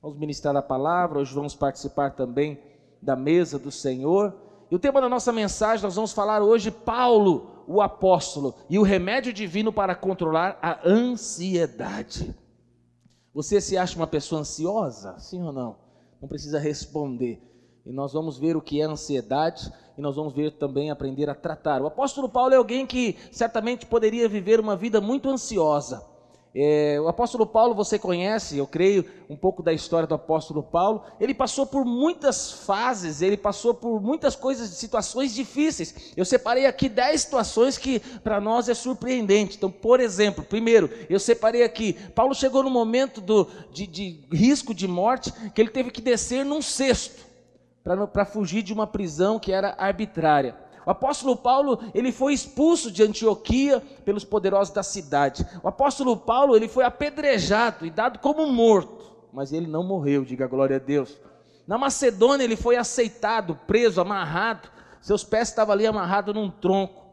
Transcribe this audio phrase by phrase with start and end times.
[0.00, 2.58] Vamos ministrar a palavra, hoje vamos participar também
[3.02, 4.32] da mesa do Senhor.
[4.70, 8.82] E o tema da nossa mensagem, nós vamos falar hoje Paulo, o apóstolo, e o
[8.82, 12.34] remédio divino para controlar a ansiedade.
[13.34, 15.18] Você se acha uma pessoa ansiosa?
[15.18, 15.76] Sim ou não?
[16.20, 17.42] Não precisa responder.
[17.84, 21.34] E nós vamos ver o que é ansiedade e nós vamos ver também aprender a
[21.34, 21.82] tratar.
[21.82, 26.04] O apóstolo Paulo é alguém que certamente poderia viver uma vida muito ansiosa.
[26.60, 31.04] É, o apóstolo Paulo, você conhece, eu creio, um pouco da história do apóstolo Paulo.
[31.20, 36.12] Ele passou por muitas fases, ele passou por muitas coisas, situações difíceis.
[36.16, 39.56] Eu separei aqui dez situações que para nós é surpreendente.
[39.56, 44.74] Então, por exemplo, primeiro, eu separei aqui: Paulo chegou no momento do, de, de risco
[44.74, 47.24] de morte, que ele teve que descer num cesto
[48.12, 50.56] para fugir de uma prisão que era arbitrária.
[50.88, 55.46] O apóstolo Paulo, ele foi expulso de Antioquia pelos poderosos da cidade.
[55.62, 60.46] O apóstolo Paulo, ele foi apedrejado e dado como morto, mas ele não morreu, diga
[60.46, 61.20] glória a Deus.
[61.66, 64.70] Na Macedônia, ele foi aceitado, preso, amarrado.
[65.02, 67.07] Seus pés estavam ali amarrados num tronco.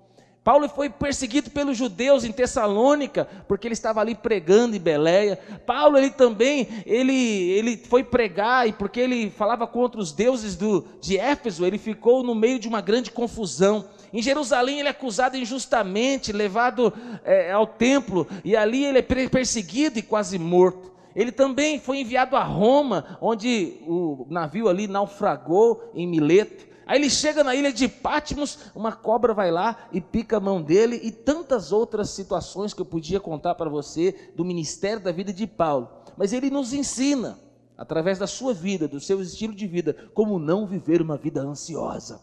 [0.45, 5.39] Paulo foi perseguido pelos judeus em Tessalônica, porque ele estava ali pregando em Beléia.
[5.65, 10.85] Paulo ele também, ele, ele foi pregar e porque ele falava contra os deuses do,
[11.01, 13.85] de Éfeso, ele ficou no meio de uma grande confusão.
[14.13, 19.97] Em Jerusalém ele é acusado injustamente, levado é, ao templo, e ali ele é perseguido
[19.97, 20.93] e quase morto.
[21.15, 26.74] Ele também foi enviado a Roma, onde o navio ali naufragou em Mileto.
[26.85, 30.61] Aí ele chega na ilha de Patmos, uma cobra vai lá e pica a mão
[30.61, 35.33] dele e tantas outras situações que eu podia contar para você do ministério da vida
[35.33, 35.89] de Paulo.
[36.15, 37.39] Mas ele nos ensina,
[37.77, 42.21] através da sua vida, do seu estilo de vida, como não viver uma vida ansiosa.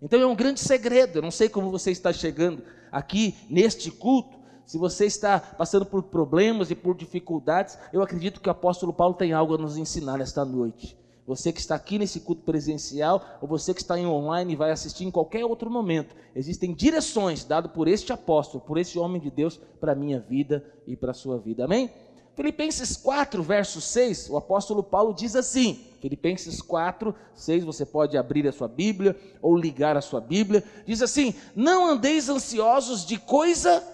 [0.00, 1.18] Então é um grande segredo.
[1.18, 6.02] Eu não sei como você está chegando aqui neste culto, se você está passando por
[6.04, 10.20] problemas e por dificuldades, eu acredito que o apóstolo Paulo tem algo a nos ensinar
[10.20, 10.96] esta noite.
[11.26, 14.72] Você que está aqui nesse culto presencial, ou você que está em online e vai
[14.72, 19.30] assistir em qualquer outro momento, existem direções dadas por este apóstolo, por esse homem de
[19.30, 21.64] Deus, para a minha vida e para a sua vida.
[21.64, 21.90] Amém?
[22.34, 28.48] Filipenses 4, verso 6, o apóstolo Paulo diz assim: Filipenses 4, 6, você pode abrir
[28.48, 33.84] a sua Bíblia ou ligar a sua Bíblia, diz assim: Não andeis ansiosos de coisa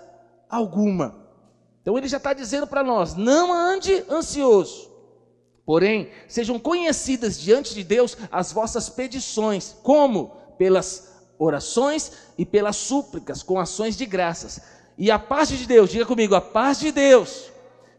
[0.48, 1.26] alguma.
[1.82, 4.87] Então ele já está dizendo para nós: não ande ansioso.
[5.68, 10.32] Porém, sejam conhecidas diante de Deus as vossas petições, como?
[10.56, 14.62] Pelas orações e pelas súplicas, com ações de graças.
[14.96, 17.52] E a paz de Deus, diga comigo, a paz de Deus,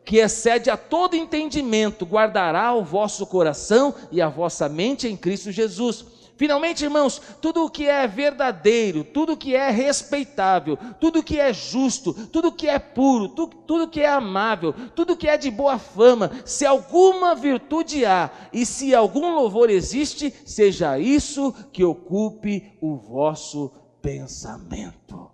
[0.04, 5.52] que excede a todo entendimento, guardará o vosso coração e a vossa mente em Cristo
[5.52, 6.04] Jesus.
[6.40, 11.38] Finalmente, irmãos, tudo o que é verdadeiro, tudo o que é respeitável, tudo o que
[11.38, 15.36] é justo, tudo o que é puro, tudo, tudo que é amável, tudo que é
[15.36, 21.84] de boa fama, se alguma virtude há e se algum louvor existe, seja isso que
[21.84, 25.30] ocupe o vosso pensamento.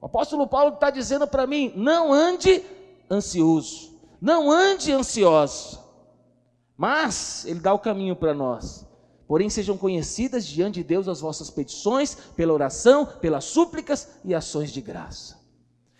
[0.00, 2.62] O apóstolo Paulo está dizendo para mim: não ande
[3.10, 5.84] ansioso, não ande ansioso,
[6.76, 8.86] mas ele dá o caminho para nós
[9.28, 14.72] Porém, sejam conhecidas diante de Deus as vossas petições, pela oração, pelas súplicas e ações
[14.72, 15.38] de graça.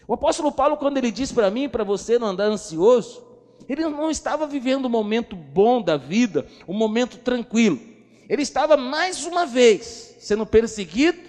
[0.09, 3.23] O apóstolo Paulo, quando ele diz para mim e para você não andar ansioso,
[3.69, 7.79] ele não estava vivendo um momento bom da vida, um momento tranquilo.
[8.27, 11.28] Ele estava mais uma vez sendo perseguido,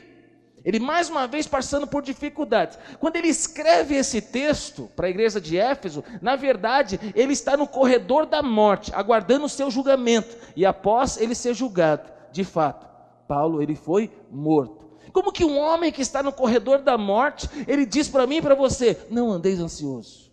[0.63, 2.77] ele mais uma vez passando por dificuldades.
[2.99, 7.67] Quando ele escreve esse texto para a igreja de Éfeso, na verdade, ele está no
[7.67, 10.35] corredor da morte, aguardando o seu julgamento.
[10.55, 12.87] E após ele ser julgado, de fato,
[13.27, 14.89] Paulo ele foi morto.
[15.11, 18.41] Como que um homem que está no corredor da morte, ele diz para mim e
[18.41, 20.29] para você: não andeis ansioso.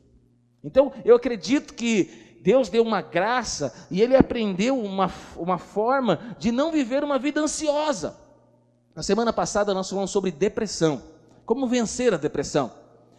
[0.62, 6.52] Então, eu acredito que Deus deu uma graça e ele aprendeu uma, uma forma de
[6.52, 8.25] não viver uma vida ansiosa.
[8.96, 11.02] Na semana passada nós falamos sobre depressão.
[11.44, 12.72] Como vencer a depressão?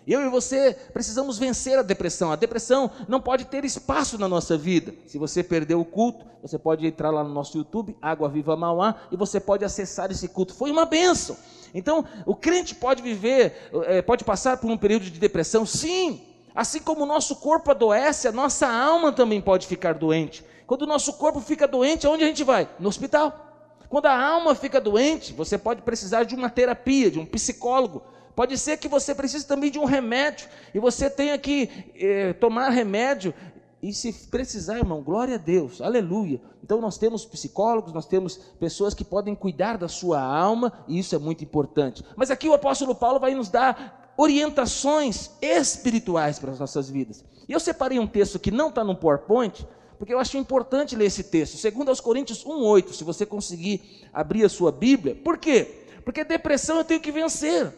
[0.07, 2.31] Eu e você precisamos vencer a depressão.
[2.31, 4.91] A depressão não pode ter espaço na nossa vida.
[5.05, 8.95] Se você perdeu o culto, você pode entrar lá no nosso YouTube, Água Viva Mauá,
[9.11, 10.55] e você pode acessar esse culto.
[10.55, 11.37] Foi uma benção.
[11.75, 16.23] Então, o crente pode viver, é, pode passar por um período de depressão, sim.
[16.55, 20.43] Assim como o nosso corpo adoece, a nossa alma também pode ficar doente.
[20.65, 22.67] Quando o nosso corpo fica doente, aonde a gente vai?
[22.79, 23.46] No hospital.
[23.89, 28.01] Quando a alma fica doente, você pode precisar de uma terapia, de um psicólogo.
[28.35, 32.69] Pode ser que você precise também de um remédio e você tenha que eh, tomar
[32.69, 33.33] remédio.
[33.81, 36.41] E se precisar, irmão, glória a Deus, aleluia.
[36.63, 41.15] Então nós temos psicólogos, nós temos pessoas que podem cuidar da sua alma, e isso
[41.15, 42.03] é muito importante.
[42.15, 47.23] Mas aqui o apóstolo Paulo vai nos dar orientações espirituais para as nossas vidas.
[47.47, 49.65] E eu separei um texto que não está no PowerPoint,
[49.97, 51.57] porque eu acho importante ler esse texto.
[51.57, 55.15] Segundo aos Coríntios 1:8, se você conseguir abrir a sua Bíblia.
[55.15, 55.85] Por quê?
[56.05, 57.73] Porque depressão eu tenho que vencer.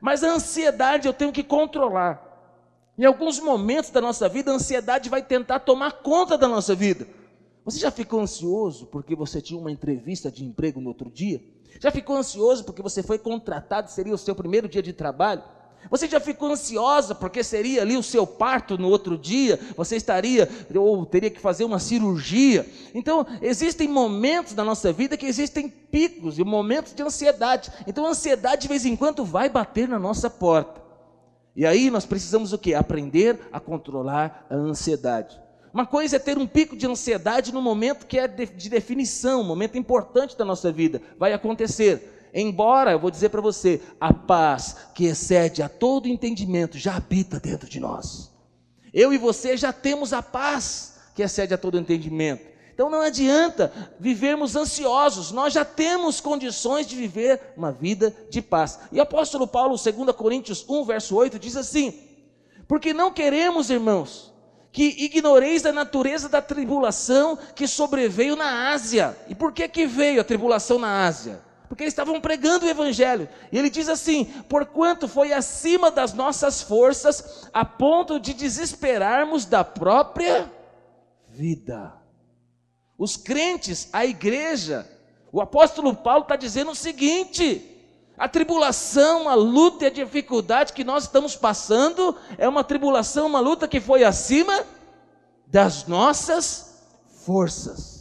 [0.00, 2.22] Mas a ansiedade eu tenho que controlar.
[2.98, 7.06] Em alguns momentos da nossa vida, a ansiedade vai tentar tomar conta da nossa vida.
[7.64, 11.42] Você já ficou ansioso porque você tinha uma entrevista de emprego no outro dia?
[11.80, 15.42] Já ficou ansioso porque você foi contratado, seria o seu primeiro dia de trabalho?
[15.90, 19.58] Você já ficou ansiosa porque seria ali o seu parto no outro dia?
[19.76, 22.66] Você estaria ou teria que fazer uma cirurgia?
[22.94, 27.70] Então, existem momentos na nossa vida que existem picos e momentos de ansiedade.
[27.86, 30.82] Então, a ansiedade de vez em quando vai bater na nossa porta.
[31.54, 32.74] E aí nós precisamos o que?
[32.74, 35.40] Aprender a controlar a ansiedade.
[35.72, 39.44] Uma coisa é ter um pico de ansiedade no momento que é de definição, um
[39.44, 41.02] momento importante da nossa vida.
[41.18, 42.15] Vai acontecer.
[42.38, 47.40] Embora, eu vou dizer para você, a paz que excede a todo entendimento já habita
[47.40, 48.30] dentro de nós.
[48.92, 52.44] Eu e você já temos a paz que excede a todo entendimento.
[52.74, 58.80] Então não adianta vivermos ansiosos, nós já temos condições de viver uma vida de paz.
[58.92, 61.98] E o apóstolo Paulo, 2 Coríntios 1, verso 8, diz assim:
[62.68, 64.30] Porque não queremos, irmãos,
[64.70, 69.16] que ignoreis a natureza da tribulação que sobreveio na Ásia.
[69.26, 71.45] E por que que veio a tribulação na Ásia?
[71.68, 73.28] Porque eles estavam pregando o evangelho.
[73.50, 79.64] E ele diz assim: "Porquanto foi acima das nossas forças, a ponto de desesperarmos da
[79.64, 80.50] própria
[81.28, 81.94] vida."
[82.98, 84.88] Os crentes, a igreja,
[85.30, 87.76] o apóstolo Paulo está dizendo o seguinte:
[88.16, 93.40] a tribulação, a luta e a dificuldade que nós estamos passando é uma tribulação, uma
[93.40, 94.64] luta que foi acima
[95.46, 96.80] das nossas
[97.24, 97.95] forças.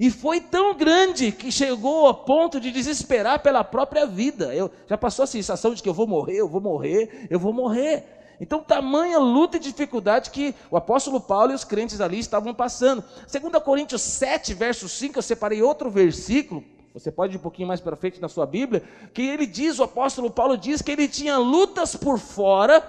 [0.00, 4.54] E foi tão grande que chegou ao ponto de desesperar pela própria vida.
[4.54, 7.52] Eu já passou a sensação de que eu vou morrer, eu vou morrer, eu vou
[7.52, 8.06] morrer.
[8.40, 13.04] Então, tamanha luta e dificuldade que o apóstolo Paulo e os crentes ali estavam passando.
[13.30, 16.64] 2 Coríntios 7, verso 5, eu separei outro versículo,
[16.94, 18.82] você pode ir um pouquinho mais para frente na sua Bíblia,
[19.12, 22.82] que ele diz, o apóstolo Paulo diz que ele tinha lutas por fora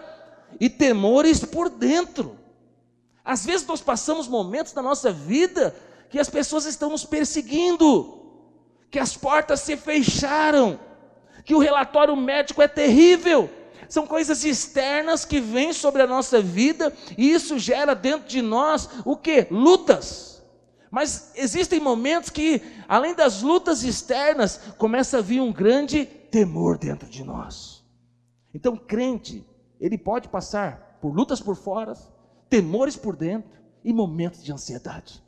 [0.61, 2.37] e temores por dentro.
[3.23, 5.75] Às vezes nós passamos momentos da nossa vida
[6.11, 8.19] que as pessoas estão nos perseguindo,
[8.91, 10.77] que as portas se fecharam,
[11.45, 13.49] que o relatório médico é terrível,
[13.87, 18.89] são coisas externas que vêm sobre a nossa vida e isso gera dentro de nós
[19.05, 19.47] o que?
[19.49, 20.43] Lutas.
[20.91, 27.09] Mas existem momentos que, além das lutas externas, começa a vir um grande temor dentro
[27.09, 27.85] de nós.
[28.53, 29.45] Então, crente,
[29.79, 31.93] ele pode passar por lutas por fora,
[32.49, 33.49] temores por dentro
[33.83, 35.20] e momentos de ansiedade.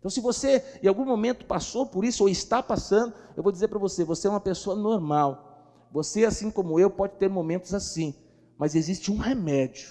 [0.00, 3.68] Então, se você em algum momento passou por isso ou está passando, eu vou dizer
[3.68, 5.46] para você: você é uma pessoa normal.
[5.92, 8.14] Você, assim como eu, pode ter momentos assim,
[8.56, 9.90] mas existe um remédio,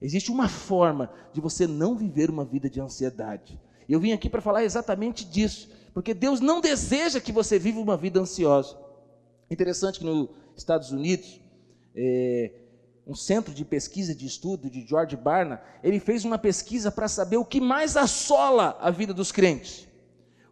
[0.00, 3.60] existe uma forma de você não viver uma vida de ansiedade.
[3.88, 7.96] Eu vim aqui para falar exatamente disso, porque Deus não deseja que você viva uma
[7.96, 8.76] vida ansiosa.
[9.50, 11.40] Interessante que nos Estados Unidos,
[11.94, 12.52] é,
[13.06, 17.36] um centro de pesquisa de estudo de George Barna, ele fez uma pesquisa para saber
[17.36, 19.88] o que mais assola a vida dos crentes.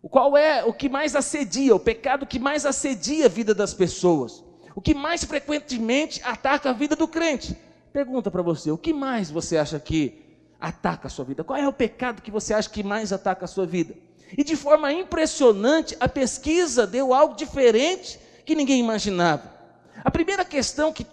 [0.02, 3.74] O qual é o que mais assedia, o pecado que mais assedia a vida das
[3.74, 4.44] pessoas
[4.78, 7.56] o que mais frequentemente ataca a vida do crente.
[7.92, 10.24] Pergunta para você, o que mais você acha que
[10.60, 11.42] ataca a sua vida?
[11.42, 13.96] Qual é o pecado que você acha que mais ataca a sua vida?
[14.36, 19.52] E de forma impressionante, a pesquisa deu algo diferente que ninguém imaginava.
[19.96, 21.04] A primeira questão que,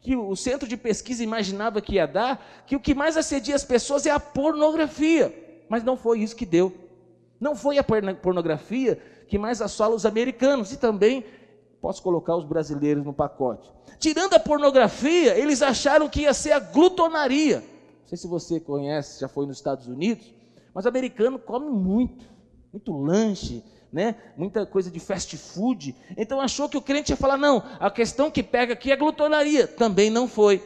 [0.00, 3.64] que o centro de pesquisa imaginava que ia dar, que o que mais assedia as
[3.64, 5.62] pessoas é a pornografia.
[5.68, 6.72] Mas não foi isso que deu.
[7.38, 11.24] Não foi a pornografia que mais assola os americanos e também
[11.80, 13.70] Posso colocar os brasileiros no pacote.
[13.98, 17.60] Tirando a pornografia, eles acharam que ia ser a glutonaria.
[17.60, 20.34] Não sei se você conhece, já foi nos Estados Unidos,
[20.74, 22.24] mas o americano come muito,
[22.70, 24.14] muito lanche, né?
[24.36, 25.94] Muita coisa de fast food.
[26.16, 29.66] Então achou que o crente ia falar: não, a questão que pega aqui é glutonaria.
[29.66, 30.62] Também não foi.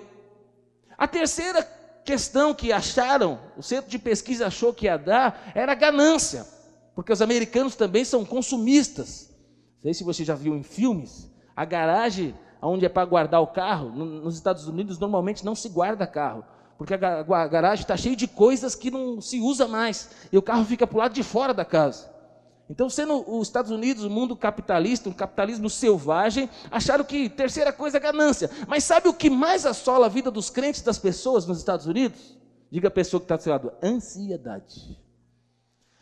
[0.97, 1.63] A terceira
[2.05, 6.47] questão que acharam, o centro de pesquisa achou que ia dar, era ganância,
[6.95, 9.35] porque os americanos também são consumistas
[9.85, 13.91] sei se você já viu em filmes, a garagem onde é para guardar o carro,
[13.91, 16.43] nos Estados Unidos normalmente não se guarda carro,
[16.79, 20.65] porque a garagem está cheia de coisas que não se usa mais, e o carro
[20.65, 22.14] fica para o lado de fora da casa.
[22.69, 27.99] Então, sendo os Estados Unidos um mundo capitalista, um capitalismo selvagem, acharam que terceira coisa
[27.99, 28.51] é ganância.
[28.67, 32.39] Mas sabe o que mais assola a vida dos crentes, das pessoas nos Estados Unidos?
[32.71, 34.99] Diga a pessoa que está do seu lado: ansiedade.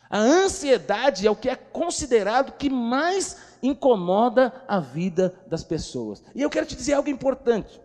[0.09, 6.23] A ansiedade é o que é considerado que mais incomoda a vida das pessoas.
[6.35, 7.81] E eu quero te dizer algo importante.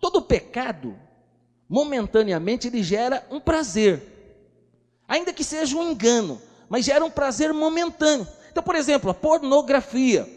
[0.00, 0.98] Todo pecado,
[1.68, 4.12] momentaneamente, ele gera um prazer.
[5.06, 8.26] ainda que seja um engano, mas gera um prazer momentâneo.
[8.50, 10.28] Então, por exemplo, a pornografia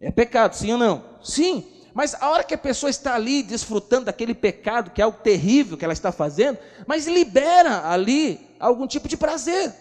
[0.00, 1.02] é pecado, sim ou não?
[1.22, 5.18] Sim, mas a hora que a pessoa está ali desfrutando daquele pecado, que é algo
[5.22, 9.72] terrível que ela está fazendo, mas libera ali algum tipo de prazer.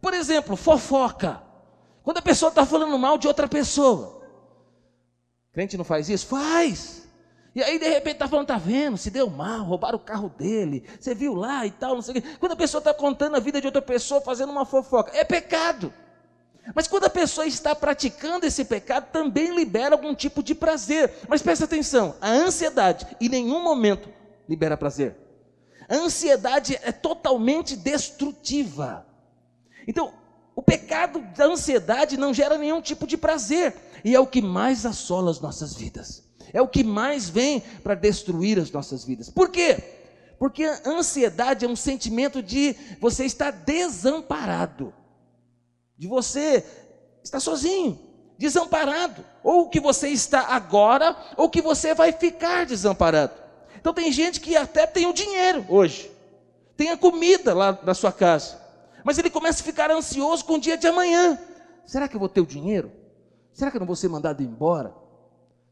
[0.00, 1.42] Por exemplo, fofoca.
[2.02, 4.22] Quando a pessoa está falando mal de outra pessoa.
[5.52, 6.26] Crente não faz isso?
[6.26, 7.05] Faz.
[7.56, 8.98] E aí, de repente, está falando, tá vendo?
[8.98, 12.20] Se deu mal, roubaram o carro dele, você viu lá e tal, não sei o
[12.20, 12.28] quê.
[12.38, 15.90] Quando a pessoa está contando a vida de outra pessoa, fazendo uma fofoca, é pecado.
[16.74, 21.10] Mas quando a pessoa está praticando esse pecado, também libera algum tipo de prazer.
[21.30, 24.10] Mas presta atenção: a ansiedade em nenhum momento
[24.46, 25.16] libera prazer.
[25.88, 29.06] A ansiedade é totalmente destrutiva.
[29.88, 30.12] Então,
[30.54, 34.84] o pecado da ansiedade não gera nenhum tipo de prazer, e é o que mais
[34.84, 39.30] assola as nossas vidas é o que mais vem para destruir as nossas vidas.
[39.30, 39.76] Por quê?
[40.38, 44.92] Porque a ansiedade é um sentimento de você estar desamparado,
[45.96, 46.64] de você
[47.22, 47.98] estar sozinho,
[48.38, 53.32] desamparado, ou que você está agora, ou que você vai ficar desamparado.
[53.78, 56.10] Então tem gente que até tem o dinheiro hoje,
[56.76, 58.60] tem a comida lá na sua casa,
[59.02, 61.38] mas ele começa a ficar ansioso com o dia de amanhã.
[61.86, 62.90] Será que eu vou ter o dinheiro?
[63.52, 64.92] Será que eu não vou ser mandado embora?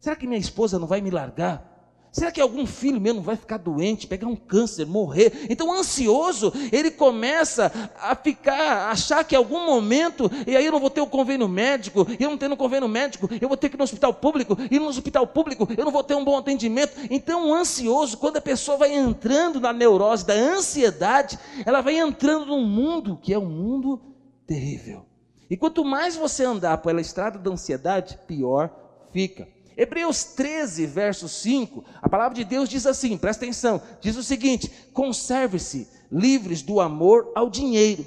[0.04, 1.64] Será que minha esposa não vai me largar?
[2.12, 5.46] Será que algum filho meu não vai ficar doente, pegar um câncer, morrer?
[5.48, 10.72] Então, ansioso, ele começa a ficar, a achar que em algum momento, e aí eu
[10.72, 13.48] não vou ter o um convênio médico, e eu não tendo um convênio médico, eu
[13.48, 16.14] vou ter que ir no hospital público, e no hospital público eu não vou ter
[16.14, 16.92] um bom atendimento.
[17.08, 22.66] Então, ansioso, quando a pessoa vai entrando na neurose da ansiedade, ela vai entrando num
[22.66, 24.02] mundo que é um mundo
[24.46, 25.06] terrível.
[25.48, 28.70] E quanto mais você andar pela estrada da ansiedade, pior
[29.10, 29.48] fica.
[29.76, 34.70] Hebreus 13, verso 5, a palavra de Deus diz assim, presta atenção, diz o seguinte:
[34.92, 38.06] conserve-se livres do amor ao dinheiro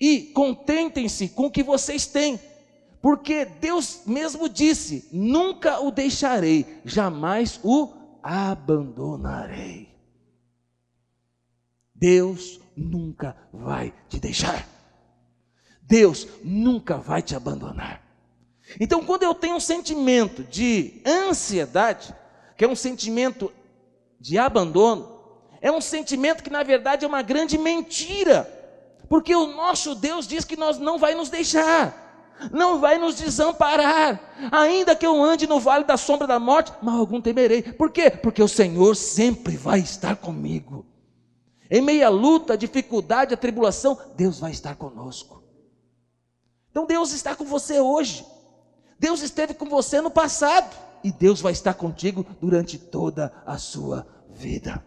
[0.00, 2.40] e contentem-se com o que vocês têm,
[3.02, 9.94] porque Deus mesmo disse: nunca o deixarei, jamais o abandonarei.
[11.94, 14.66] Deus nunca vai te deixar.
[15.80, 18.05] Deus nunca vai te abandonar.
[18.80, 22.14] Então, quando eu tenho um sentimento de ansiedade,
[22.56, 23.52] que é um sentimento
[24.18, 25.16] de abandono,
[25.60, 28.48] é um sentimento que na verdade é uma grande mentira,
[29.08, 34.20] porque o nosso Deus diz que nós não vai nos deixar, não vai nos desamparar,
[34.50, 37.62] ainda que eu ande no vale da sombra da morte, mal algum temerei.
[37.62, 38.10] Por quê?
[38.10, 40.86] Porque o Senhor sempre vai estar comigo.
[41.70, 45.42] Em meia luta, dificuldade, a tribulação, Deus vai estar conosco.
[46.70, 48.24] Então Deus está com você hoje.
[48.98, 50.74] Deus esteve com você no passado
[51.04, 54.82] e Deus vai estar contigo durante toda a sua vida.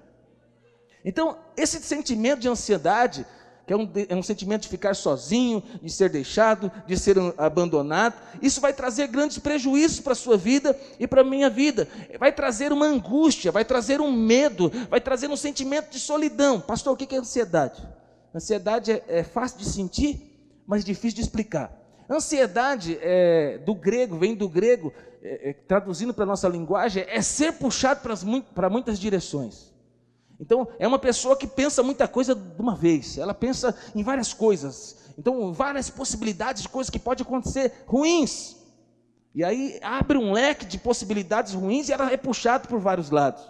[1.04, 3.26] Então, esse sentimento de ansiedade,
[3.66, 8.16] que é um, é um, sentimento de ficar sozinho, de ser deixado, de ser abandonado,
[8.42, 11.88] isso vai trazer grandes prejuízos para a sua vida e para a minha vida.
[12.20, 16.60] Vai trazer uma angústia, vai trazer um medo, vai trazer um sentimento de solidão.
[16.60, 17.88] Pastor, o que é ansiedade?
[18.34, 21.72] Ansiedade é, é fácil de sentir, mas difícil de explicar.
[22.10, 27.22] Ansiedade é, do grego, vem do grego, é, é, traduzindo para a nossa linguagem, é
[27.22, 28.02] ser puxado
[28.56, 29.72] para muitas direções.
[30.40, 34.34] Então, é uma pessoa que pensa muita coisa de uma vez, ela pensa em várias
[34.34, 38.56] coisas, então, várias possibilidades de coisas que podem acontecer ruins.
[39.36, 43.44] E aí abre um leque de possibilidades ruins e ela é puxada por vários lados.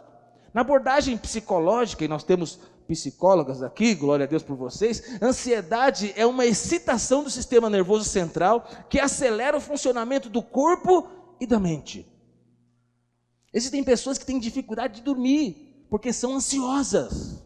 [0.54, 6.26] Na abordagem psicológica, e nós temos psicólogas aqui, glória a Deus por vocês, ansiedade é
[6.26, 11.08] uma excitação do sistema nervoso central que acelera o funcionamento do corpo
[11.40, 12.12] e da mente.
[13.54, 17.44] Existem pessoas que têm dificuldade de dormir porque são ansiosas.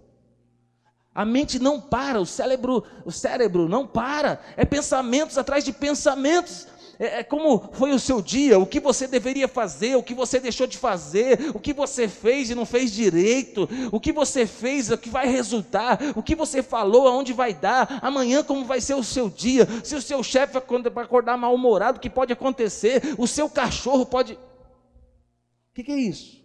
[1.14, 6.68] A mente não para, o cérebro, o cérebro não para, é pensamentos atrás de pensamentos
[7.00, 10.40] é, é, como foi o seu dia, o que você deveria fazer, o que você
[10.40, 14.92] deixou de fazer, o que você fez e não fez direito, o que você fez,
[14.92, 18.94] o que vai resultar, o que você falou, aonde vai dar, amanhã como vai ser
[18.94, 23.28] o seu dia, se o seu chefe vai acordar mal-humorado, o que pode acontecer, o
[23.28, 24.34] seu cachorro pode.
[24.34, 26.44] O que, que é isso?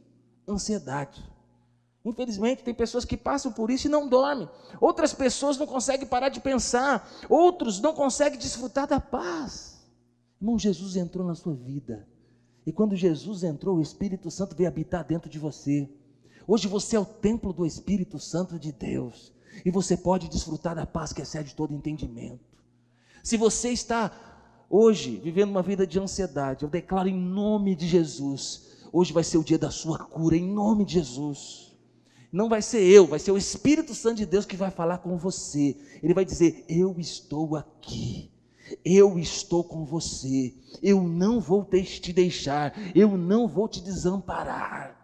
[0.49, 1.23] Ansiedade.
[2.05, 4.49] Infelizmente, tem pessoas que passam por isso e não dormem.
[4.81, 7.07] Outras pessoas não conseguem parar de pensar.
[7.29, 9.78] Outros não conseguem desfrutar da paz.
[10.41, 12.07] Irmão, Jesus entrou na sua vida.
[12.65, 15.89] E quando Jesus entrou, o Espírito Santo veio habitar dentro de você.
[16.47, 19.33] Hoje você é o templo do Espírito Santo de Deus.
[19.65, 22.41] E você pode desfrutar da paz que excede todo entendimento.
[23.23, 24.13] Se você está
[24.71, 28.87] hoje vivendo uma vida de ansiedade, eu declaro em nome de Jesus.
[28.93, 31.77] Hoje vai ser o dia da sua cura, em nome de Jesus.
[32.31, 35.17] Não vai ser eu, vai ser o Espírito Santo de Deus que vai falar com
[35.17, 35.77] você.
[36.03, 38.31] Ele vai dizer: Eu estou aqui.
[38.85, 40.55] Eu estou com você.
[40.83, 42.75] Eu não vou te deixar.
[42.95, 44.97] Eu não vou te desamparar.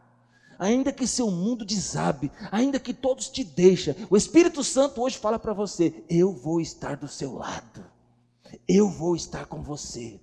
[0.59, 5.39] Ainda que seu mundo desabe, ainda que todos te deixem, o Espírito Santo hoje fala
[5.39, 7.85] para você: Eu vou estar do seu lado.
[8.69, 10.21] Eu vou estar com você.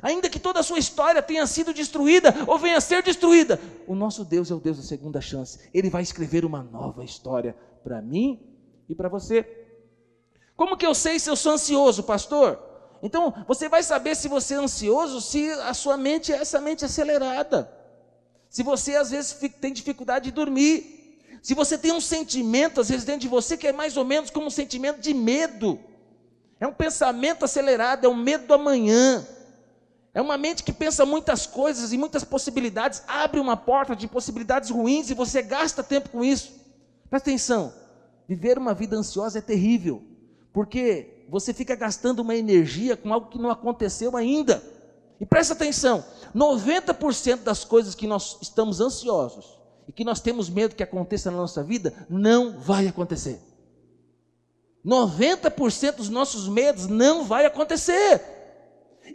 [0.00, 3.96] Ainda que toda a sua história tenha sido destruída ou venha a ser destruída, o
[3.96, 5.58] nosso Deus é o Deus da segunda chance.
[5.74, 8.40] Ele vai escrever uma nova história para mim
[8.88, 9.57] e para você.
[10.58, 12.58] Como que eu sei se eu sou ansioso, pastor?
[13.00, 16.84] Então, você vai saber se você é ansioso se a sua mente é essa mente
[16.84, 17.70] acelerada.
[18.50, 21.20] Se você às vezes tem dificuldade de dormir.
[21.44, 24.30] Se você tem um sentimento, às vezes dentro de você, que é mais ou menos
[24.30, 25.78] como um sentimento de medo.
[26.58, 29.24] É um pensamento acelerado, é um medo do amanhã.
[30.12, 34.70] É uma mente que pensa muitas coisas e muitas possibilidades, abre uma porta de possibilidades
[34.70, 36.52] ruins e você gasta tempo com isso.
[37.08, 37.72] Presta atenção,
[38.26, 40.07] viver uma vida ansiosa é terrível,
[40.58, 44.60] porque você fica gastando uma energia com algo que não aconteceu ainda.
[45.20, 50.74] E presta atenção, 90% das coisas que nós estamos ansiosos e que nós temos medo
[50.74, 53.40] que aconteça na nossa vida, não vai acontecer.
[54.84, 58.20] 90% dos nossos medos não vai acontecer.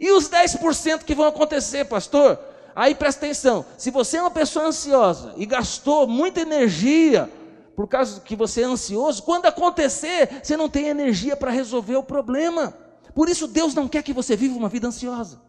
[0.00, 2.38] E os 10% que vão acontecer, pastor?
[2.74, 7.30] Aí presta atenção: se você é uma pessoa ansiosa e gastou muita energia
[7.76, 12.02] por causa que você é ansioso, quando acontecer, você não tem energia para resolver o
[12.02, 12.72] problema.
[13.14, 15.40] Por isso Deus não quer que você viva uma vida ansiosa.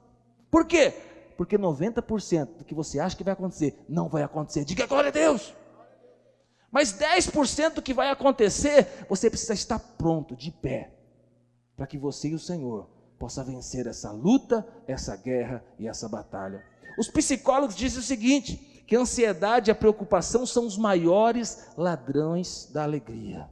[0.49, 0.93] Por quê?
[1.37, 4.63] Porque 90% do que você acha que vai acontecer não vai acontecer.
[4.63, 5.53] Diga glória a Deus.
[6.71, 10.91] Mas 10% do que vai acontecer, você precisa estar pronto, de pé,
[11.75, 16.63] para que você e o Senhor possa vencer essa luta, essa guerra e essa batalha.
[16.97, 22.69] Os psicólogos dizem o seguinte: que a ansiedade e a preocupação são os maiores ladrões
[22.71, 23.49] da alegria.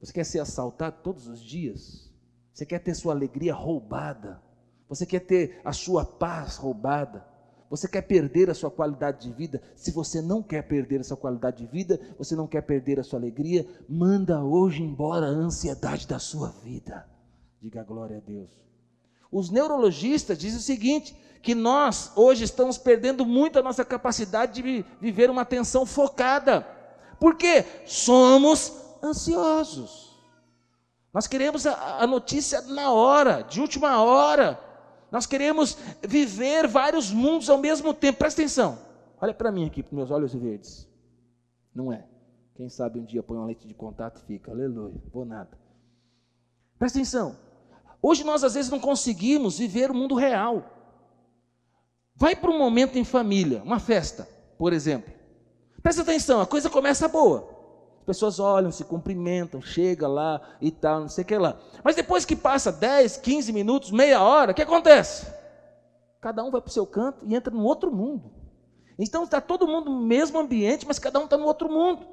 [0.00, 2.12] Você quer ser assaltado todos os dias?
[2.52, 4.40] Você quer ter sua alegria roubada?
[4.88, 7.26] Você quer ter a sua paz roubada?
[7.68, 9.60] Você quer perder a sua qualidade de vida?
[9.74, 13.02] Se você não quer perder a sua qualidade de vida, você não quer perder a
[13.02, 17.06] sua alegria, manda hoje embora a ansiedade da sua vida.
[17.60, 18.50] Diga glória a Deus.
[19.32, 24.84] Os neurologistas dizem o seguinte: que nós hoje estamos perdendo muito a nossa capacidade de
[25.00, 26.66] viver uma atenção focada.
[27.20, 30.20] Porque somos ansiosos.
[31.14, 34.58] Nós queremos a, a notícia na hora, de última hora.
[35.08, 38.18] Nós queremos viver vários mundos ao mesmo tempo.
[38.18, 38.76] Presta atenção.
[39.20, 40.88] Olha para mim aqui, para meus olhos verdes.
[41.72, 42.08] Não é.
[42.56, 44.50] Quem sabe um dia põe uma lente de contato e fica.
[44.50, 45.00] Aleluia.
[45.12, 45.56] Vou nada.
[46.76, 47.36] Presta atenção.
[48.02, 50.72] Hoje nós às vezes não conseguimos viver o mundo real.
[52.16, 54.26] Vai para um momento em família, uma festa,
[54.58, 55.12] por exemplo.
[55.82, 57.54] Presta atenção, a coisa começa boa.
[58.00, 61.58] As pessoas olham, se cumprimentam, chega lá e tal, não sei o que lá.
[61.84, 65.26] Mas depois que passa 10, 15 minutos, meia hora, o que acontece?
[66.20, 68.32] Cada um vai para o seu canto e entra num outro mundo.
[68.98, 72.06] Então está todo mundo no mesmo ambiente, mas cada um está no outro mundo.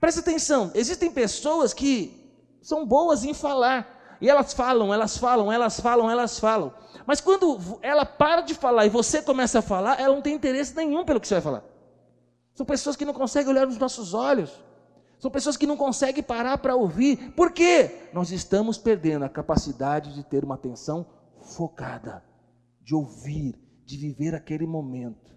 [0.00, 2.26] Presta atenção, existem pessoas que
[2.60, 6.72] são boas em falar, e elas falam, elas falam, elas falam, elas falam.
[7.06, 10.74] Mas quando ela para de falar e você começa a falar, ela não tem interesse
[10.74, 11.64] nenhum pelo que você vai falar.
[12.54, 14.62] São pessoas que não conseguem olhar nos nossos olhos.
[15.18, 17.32] São pessoas que não conseguem parar para ouvir.
[17.32, 18.08] Por quê?
[18.12, 21.06] Nós estamos perdendo a capacidade de ter uma atenção
[21.40, 22.24] focada,
[22.82, 25.34] de ouvir, de viver aquele momento.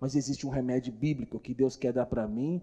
[0.00, 2.62] Mas existe um remédio bíblico que Deus quer dar para mim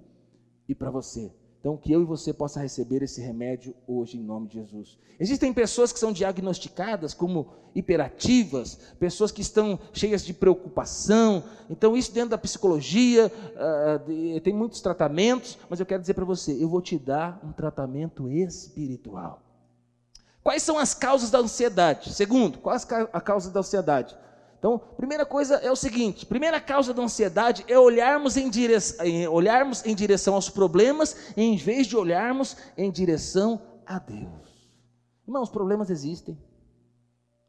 [0.67, 1.33] e para você.
[1.63, 4.97] Então, que eu e você possa receber esse remédio hoje em nome de Jesus.
[5.17, 11.41] Existem pessoas que são diagnosticadas como hiperativas, pessoas que estão cheias de preocupação.
[11.69, 16.51] Então, isso dentro da psicologia, uh, tem muitos tratamentos, mas eu quero dizer para você:
[16.61, 19.41] eu vou te dar um tratamento espiritual.
[20.43, 22.13] Quais são as causas da ansiedade?
[22.13, 22.75] Segundo, qual
[23.13, 24.17] a causa da ansiedade?
[24.63, 29.85] Então, primeira coisa é o seguinte: primeira causa da ansiedade é olharmos em, direção, olharmos
[29.85, 34.71] em direção aos problemas em vez de olharmos em direção a Deus.
[35.27, 36.41] Irmãos, problemas existem,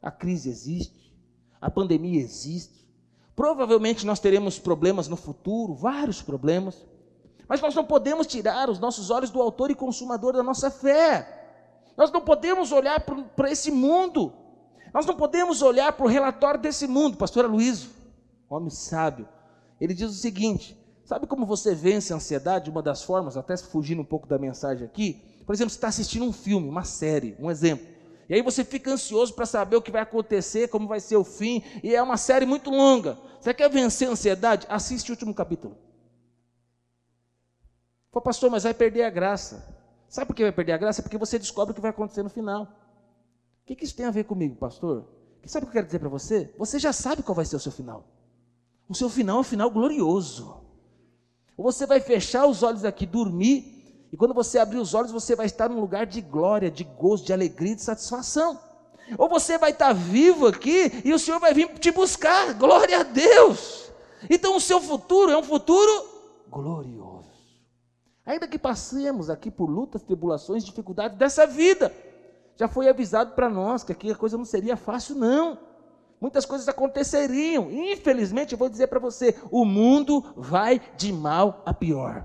[0.03, 1.16] a crise existe,
[1.61, 2.85] a pandemia existe.
[3.37, 6.85] Provavelmente nós teremos problemas no futuro, vários problemas,
[7.48, 11.44] mas nós não podemos tirar os nossos olhos do autor e consumador da nossa fé.
[11.96, 12.98] Nós não podemos olhar
[13.37, 14.33] para esse mundo
[14.94, 17.88] nós não podemos olhar para o relatório desse mundo, pastor Luiz,
[18.48, 19.28] homem sábio.
[19.80, 22.70] Ele diz o seguinte: sabe como você vence a ansiedade?
[22.70, 26.24] Uma das formas, até fugindo um pouco da mensagem aqui, por exemplo, você está assistindo
[26.24, 27.85] um filme, uma série, um exemplo.
[28.28, 31.24] E aí você fica ansioso para saber o que vai acontecer, como vai ser o
[31.24, 33.18] fim, e é uma série muito longa.
[33.40, 34.64] Você quer vencer a ansiedade?
[34.70, 35.76] Assiste o último capítulo.
[38.12, 39.76] Falei, pastor, mas vai perder a graça.
[40.09, 41.02] Sabe por que vai perder a graça?
[41.02, 42.83] Porque você descobre o que vai acontecer no final.
[43.64, 45.07] O que, que isso tem a ver comigo, pastor?
[45.46, 46.53] Sabe o que eu quero dizer para você?
[46.59, 48.07] Você já sabe qual vai ser o seu final.
[48.87, 50.61] O seu final é um final glorioso.
[51.57, 55.46] Você vai fechar os olhos aqui, dormir, e quando você abrir os olhos, você vai
[55.46, 58.61] estar num lugar de glória, de gozo, de alegria, de satisfação.
[59.16, 62.53] Ou você vai estar vivo aqui e o Senhor vai vir te buscar.
[62.55, 63.90] Glória a Deus.
[64.29, 66.09] Então o seu futuro é um futuro
[66.48, 67.33] glorioso.
[68.27, 71.92] Ainda que passemos aqui por lutas, tribulações, dificuldades dessa vida,
[72.56, 75.58] já foi avisado para nós que aqui a coisa não seria fácil, não.
[76.20, 77.70] Muitas coisas aconteceriam.
[77.70, 82.24] Infelizmente, eu vou dizer para você: o mundo vai de mal a pior.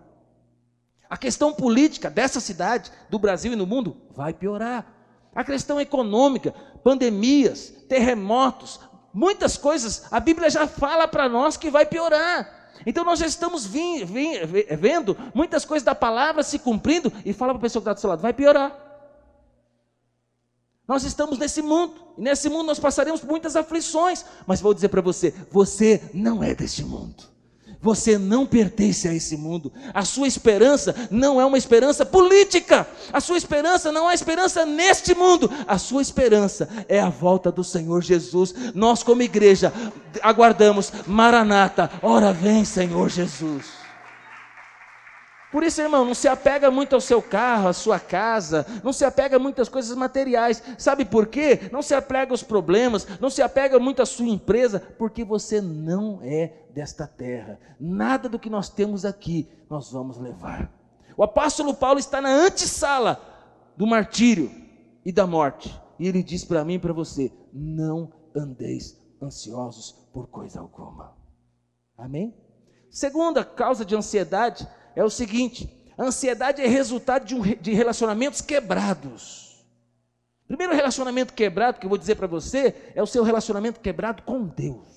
[1.09, 4.85] A questão política dessa cidade, do Brasil e no mundo, vai piorar.
[5.33, 8.79] A questão econômica, pandemias, terremotos,
[9.13, 12.57] muitas coisas, a Bíblia já fala para nós que vai piorar.
[12.85, 17.53] Então nós já estamos vi, vi, vendo muitas coisas da palavra se cumprindo e fala
[17.53, 18.88] para a pessoa que está do seu lado, vai piorar.
[20.89, 25.01] Nós estamos nesse mundo, e nesse mundo nós passaremos muitas aflições, mas vou dizer para
[25.01, 27.29] você: você não é deste mundo.
[27.79, 29.71] Você não pertence a esse mundo.
[29.93, 32.87] A sua esperança não é uma esperança política.
[33.13, 35.49] A sua esperança não é esperança neste mundo.
[35.65, 38.53] A sua esperança é a volta do Senhor Jesus.
[38.73, 39.71] Nós, como igreja,
[40.21, 41.89] aguardamos Maranata.
[42.01, 43.78] Ora vem, Senhor Jesus.
[45.51, 49.03] Por isso, irmão, não se apega muito ao seu carro, à sua casa, não se
[49.03, 50.61] apega muito às coisas materiais.
[50.77, 51.69] Sabe por quê?
[51.71, 56.19] Não se apega aos problemas, não se apega muito à sua empresa, porque você não
[56.21, 57.59] é desta terra.
[57.79, 60.71] Nada do que nós temos aqui nós vamos levar.
[61.15, 63.21] O apóstolo Paulo está na antessala
[63.77, 64.51] do martírio
[65.05, 65.79] e da morte.
[65.99, 71.15] E ele diz para mim e para você: não andeis ansiosos por coisa alguma.
[71.97, 72.35] Amém?
[72.89, 79.65] Segunda causa de ansiedade é o seguinte: ansiedade é resultado de, um, de relacionamentos quebrados.
[80.47, 84.47] Primeiro relacionamento quebrado que eu vou dizer para você é o seu relacionamento quebrado com
[84.47, 84.89] Deus.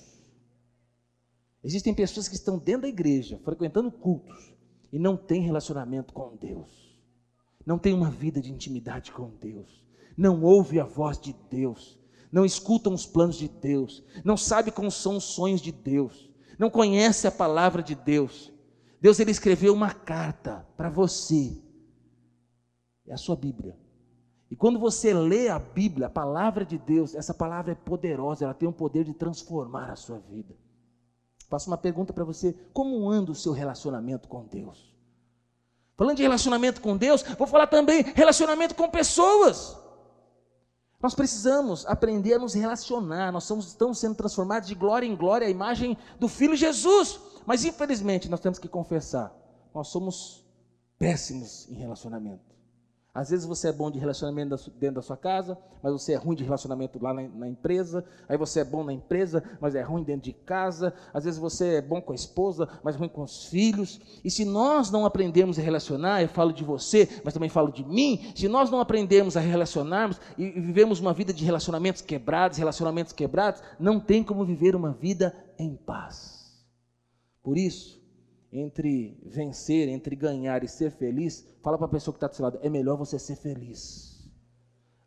[1.63, 4.53] Existem pessoas que estão dentro da igreja, frequentando cultos,
[4.91, 6.99] e não têm relacionamento com Deus,
[7.65, 9.83] não tem uma vida de intimidade com Deus,
[10.15, 11.99] não ouve a voz de Deus,
[12.31, 16.29] não escutam os planos de Deus, não sabe como são os sonhos de Deus,
[16.59, 18.52] não conhece a palavra de Deus,
[19.03, 21.61] Deus ele escreveu uma carta para você.
[23.05, 23.77] É a sua Bíblia.
[24.49, 28.53] E quando você lê a Bíblia, a palavra de Deus, essa palavra é poderosa, ela
[28.53, 30.55] tem o poder de transformar a sua vida.
[31.49, 34.95] Faço uma pergunta para você: como anda o seu relacionamento com Deus?
[35.97, 39.77] Falando de relacionamento com Deus, vou falar também relacionamento com pessoas.
[41.03, 45.45] Nós precisamos aprender a nos relacionar, nós somos, estamos sendo transformados de glória em glória
[45.45, 47.19] à imagem do Filho Jesus.
[47.45, 49.35] Mas infelizmente nós temos que confessar,
[49.75, 50.47] nós somos
[50.97, 52.52] péssimos em relacionamento.
[53.15, 56.35] Às vezes você é bom de relacionamento dentro da sua casa, mas você é ruim
[56.35, 58.03] de relacionamento lá na, na, empresa.
[58.27, 60.91] Aí você é bom na empresa, mas é ruim dentro de casa.
[61.13, 64.01] Às vezes você é bom com a esposa, mas ruim com os filhos.
[64.25, 67.85] E se nós não aprendermos a relacionar, eu falo de você, mas também falo de
[67.85, 68.31] mim.
[68.33, 73.13] Se nós não aprendermos a relacionarmos e, e vivemos uma vida de relacionamentos quebrados, relacionamentos
[73.13, 76.65] quebrados, não tem como viver uma vida em paz.
[77.43, 78.02] Por isso,
[78.53, 82.43] entre vencer, entre ganhar e ser feliz, fala para a pessoa que está do seu
[82.43, 84.31] lado: é melhor você ser feliz.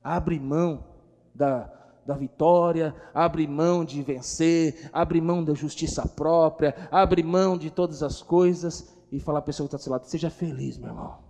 [0.02, 0.84] Abre mão
[1.32, 1.72] da,
[2.04, 8.02] da vitória, abre mão de vencer, abre mão da justiça própria, abre mão de todas
[8.02, 10.88] as coisas e fala para a pessoa que está do seu lado: seja feliz, meu
[10.88, 11.24] irmão.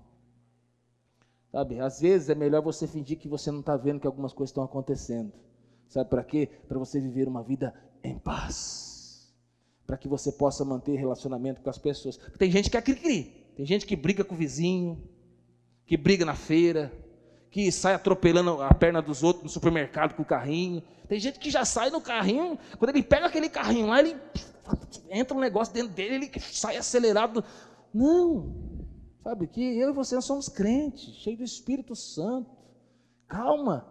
[1.53, 4.51] Sabe, às vezes é melhor você fingir que você não está vendo que algumas coisas
[4.51, 5.33] estão acontecendo.
[5.87, 6.51] Sabe para quê?
[6.67, 8.86] Para você viver uma vida em paz
[9.87, 12.19] para que você possa manter relacionamento com as pessoas.
[12.39, 13.25] Tem gente que é cri-cri,
[13.57, 15.01] tem gente que briga com o vizinho,
[15.87, 16.93] que briga na feira,
[17.51, 20.83] que sai atropelando a perna dos outros no supermercado com o carrinho.
[21.09, 24.17] Tem gente que já sai no carrinho, quando ele pega aquele carrinho lá, ele
[25.09, 27.45] entra um negócio dentro dele, ele sai acelerado.
[27.95, 28.53] Não,
[29.23, 32.51] sabe que eu e você somos crentes, cheios do Espírito Santo.
[33.29, 33.87] Calma.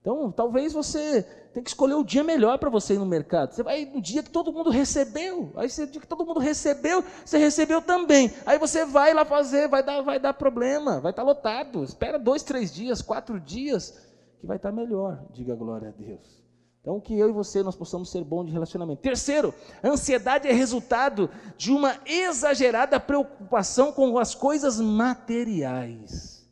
[0.00, 3.54] Então, talvez você tem que escolher o dia melhor para você ir no mercado.
[3.54, 5.52] Você vai no dia que todo mundo recebeu.
[5.54, 8.32] Aí no dia que todo mundo recebeu, você recebeu também.
[8.44, 11.84] Aí você vai lá fazer, vai dar, vai dar problema, vai estar tá lotado.
[11.84, 13.96] Espera dois, três dias, quatro dias,
[14.40, 15.24] que vai estar tá melhor.
[15.32, 16.42] Diga glória a Deus.
[16.80, 19.00] Então, que eu e você nós possamos ser bons de relacionamento.
[19.00, 26.44] Terceiro, a ansiedade é resultado de uma exagerada preocupação com as coisas materiais.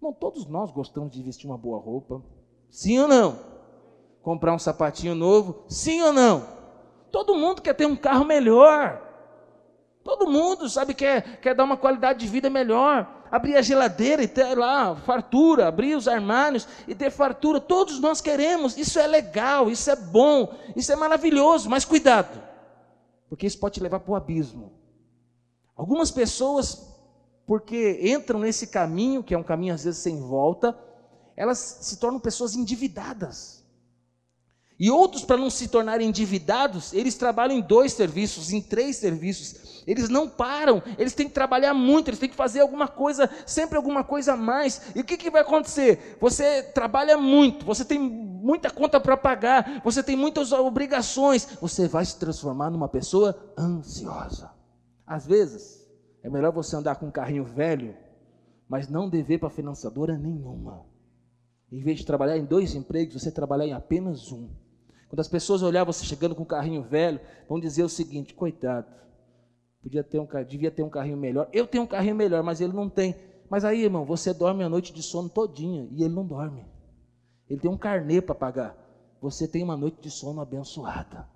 [0.00, 2.22] Não, todos nós gostamos de vestir uma boa roupa.
[2.70, 3.55] Sim ou não?
[4.26, 5.62] Comprar um sapatinho novo?
[5.68, 6.44] Sim ou não?
[7.12, 9.00] Todo mundo quer ter um carro melhor.
[10.02, 13.24] Todo mundo, sabe, quer, quer dar uma qualidade de vida melhor.
[13.30, 17.60] Abrir a geladeira e ter lá fartura, abrir os armários e ter fartura.
[17.60, 18.76] Todos nós queremos.
[18.76, 21.70] Isso é legal, isso é bom, isso é maravilhoso.
[21.70, 22.42] Mas cuidado,
[23.28, 24.72] porque isso pode te levar para o abismo.
[25.76, 26.92] Algumas pessoas,
[27.46, 30.76] porque entram nesse caminho, que é um caminho às vezes sem volta,
[31.36, 33.55] elas se tornam pessoas endividadas.
[34.78, 39.82] E outros, para não se tornarem endividados, eles trabalham em dois serviços, em três serviços.
[39.86, 43.76] Eles não param, eles têm que trabalhar muito, eles têm que fazer alguma coisa, sempre
[43.76, 44.82] alguma coisa a mais.
[44.94, 46.18] E o que, que vai acontecer?
[46.20, 52.04] Você trabalha muito, você tem muita conta para pagar, você tem muitas obrigações, você vai
[52.04, 54.50] se transformar numa pessoa ansiosa.
[55.06, 55.86] Às vezes,
[56.22, 57.96] é melhor você andar com um carrinho velho,
[58.68, 60.84] mas não dever para financiadora nenhuma.
[61.70, 64.48] Em vez de trabalhar em dois empregos, você trabalhar em apenas um.
[65.08, 68.86] Quando as pessoas olhar você chegando com um carrinho velho, vão dizer o seguinte: coitado,
[69.82, 71.48] podia ter um, devia ter um carrinho melhor.
[71.52, 73.14] Eu tenho um carrinho melhor, mas ele não tem.
[73.48, 76.66] Mas aí, irmão, você dorme a noite de sono todinha e ele não dorme.
[77.48, 78.76] Ele tem um carnê para pagar.
[79.20, 81.28] Você tem uma noite de sono abençoada.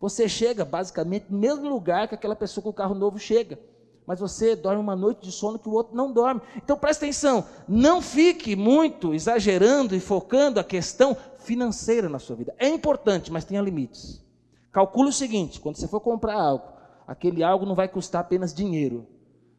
[0.00, 3.58] Você chega basicamente no mesmo lugar que aquela pessoa com o carro novo chega.
[4.04, 6.40] Mas você dorme uma noite de sono que o outro não dorme.
[6.56, 12.54] Então presta atenção, não fique muito exagerando e focando a questão financeira na sua vida.
[12.58, 14.24] É importante, mas tenha limites.
[14.72, 16.64] Calcule o seguinte: quando você for comprar algo,
[17.06, 19.06] aquele algo não vai custar apenas dinheiro,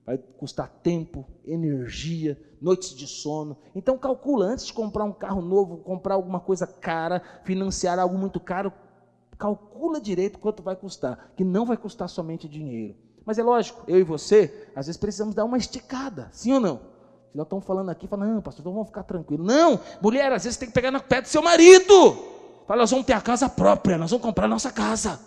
[0.06, 3.58] vai custar tempo, energia, noites de sono.
[3.76, 8.40] Então calcula antes de comprar um carro novo, comprar alguma coisa cara, financiar algo muito
[8.40, 8.74] caro,
[9.38, 12.96] calcula direito quanto vai custar, que não vai custar somente dinheiro.
[13.26, 16.93] Mas é lógico, eu e você, às vezes precisamos dar uma esticada, sim ou não?
[17.34, 19.44] Nós estamos falando aqui, fala, não, pastor, então vamos ficar tranquilo.
[19.44, 22.16] Não, mulher, às vezes tem que pegar no pé do seu marido.
[22.68, 25.20] Fala, nós vamos ter a casa própria, nós vamos comprar a nossa casa.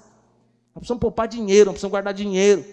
[0.75, 2.64] Nós precisamos poupar dinheiro, nós precisamos guardar dinheiro.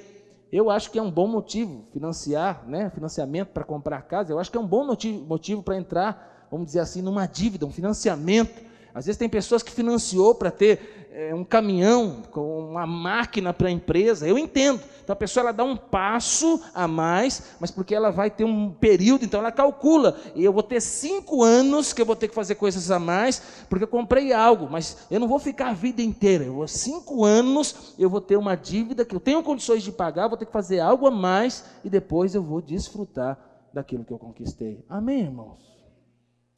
[0.52, 4.32] Eu acho que é um bom motivo financiar, né, financiamento para comprar casa.
[4.32, 7.65] Eu acho que é um bom motivo, motivo para entrar, vamos dizer assim, numa dívida,
[7.65, 13.54] um financiamento às vezes tem pessoas que financiou para ter é, um caminhão, uma máquina
[13.54, 14.28] para a empresa.
[14.28, 14.82] Eu entendo.
[15.04, 18.71] Então a pessoa ela dá um passo a mais, mas porque ela vai ter um
[18.71, 20.17] período, então ela calcula.
[20.34, 23.65] E eu vou ter cinco anos que eu vou ter que fazer coisas a mais,
[23.69, 26.45] porque eu comprei algo, mas eu não vou ficar a vida inteira.
[26.45, 30.28] Eu vou cinco anos, eu vou ter uma dívida que eu tenho condições de pagar,
[30.28, 33.38] vou ter que fazer algo a mais e depois eu vou desfrutar
[33.71, 34.84] daquilo que eu conquistei.
[34.89, 35.60] Amém, irmãos?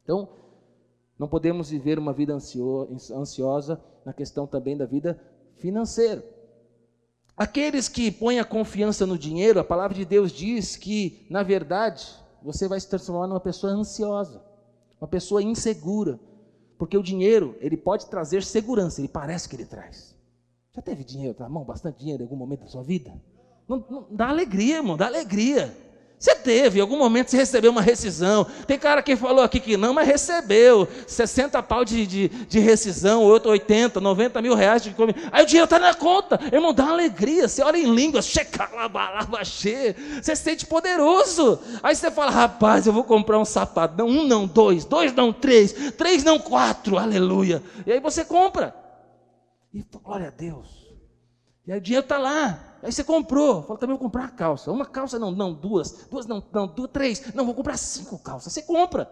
[0.02, 0.28] Então,
[1.18, 5.20] não podemos viver uma vida ansiosa na questão também da vida
[5.56, 6.24] financeira.
[7.36, 12.06] Aqueles que põem a confiança no dinheiro, a palavra de Deus diz que, na verdade,
[12.42, 14.42] você vai se transformar numa pessoa ansiosa,
[15.00, 16.18] uma pessoa insegura,
[16.78, 20.14] porque o dinheiro, ele pode trazer segurança, ele parece que ele traz.
[20.74, 23.12] Já teve dinheiro na mão, bastante dinheiro em algum momento da sua vida?
[23.66, 25.74] Não, não, dá alegria, irmão, dá alegria.
[26.18, 28.46] Você teve, em algum momento você recebeu uma rescisão.
[28.66, 33.22] Tem cara que falou aqui que não, mas recebeu 60 pau de, de, de rescisão,
[33.22, 35.14] outro 80, 90 mil reais de comer.
[35.30, 36.40] Aí o dinheiro está na conta.
[36.50, 37.46] Irmão, dá uma alegria.
[37.46, 38.22] Você olha em língua,
[39.44, 41.60] você se sente poderoso.
[41.82, 43.98] Aí você fala, rapaz, eu vou comprar um sapato.
[43.98, 47.62] Não, um não, dois, dois não, três, três não, quatro, aleluia.
[47.86, 48.74] E aí você compra.
[49.72, 50.86] E glória a Deus.
[51.66, 52.65] E aí o dinheiro está lá.
[52.82, 54.70] Aí você comprou, falou, também vou comprar uma calça.
[54.70, 57.34] Uma calça não, não, duas, duas não, não, duas, três.
[57.34, 58.52] Não, vou comprar cinco calças.
[58.52, 59.10] Você compra.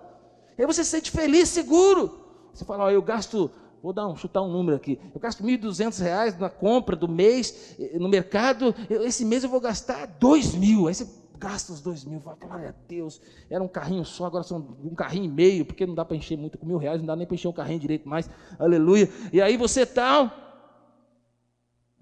[0.59, 2.21] Aí você se sente feliz, seguro.
[2.53, 3.51] Você fala, ó, eu gasto,
[3.83, 5.01] vou dar um, chutar um número aqui.
[5.15, 8.75] Eu gasto R$ 1.200 na compra do mês, eh, no mercado.
[8.89, 10.87] esse mês eu vou gastar dois mil.
[10.87, 12.21] Aí você gasta os dois mil.
[12.21, 13.21] Fala, glória a Deus.
[13.51, 16.39] Era um carrinho só, agora são um carrinho e meio, porque não dá para encher
[16.39, 18.31] muito com mil reais, não dá nem para encher um carrinho direito mais.
[18.59, 19.11] Aleluia.
[19.33, 20.29] E aí você tal.
[20.29, 20.44] Tá,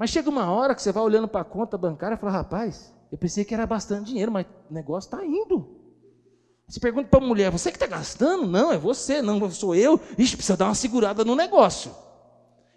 [0.02, 2.92] mas chega uma hora que você vai olhando para a conta bancária e fala, rapaz,
[3.12, 5.64] eu pensei que era bastante dinheiro, mas o negócio está indo.
[6.66, 8.44] Você pergunta para a mulher, você que está gastando?
[8.44, 10.00] Não, é você, não sou eu.
[10.18, 11.94] Ixi, precisa dar uma segurada no negócio.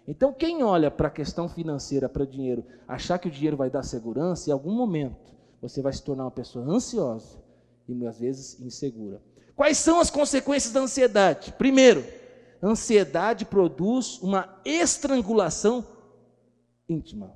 [0.06, 3.70] Então, quem olha para a questão financeira, para o dinheiro, achar que o dinheiro vai
[3.70, 7.42] dar segurança, em algum momento você vai se tornar uma pessoa ansiosa
[7.88, 9.20] e às vezes insegura.
[9.56, 11.52] Quais são as consequências da ansiedade?
[11.58, 12.04] Primeiro,
[12.62, 15.95] ansiedade produz uma estrangulação
[16.88, 17.34] íntima.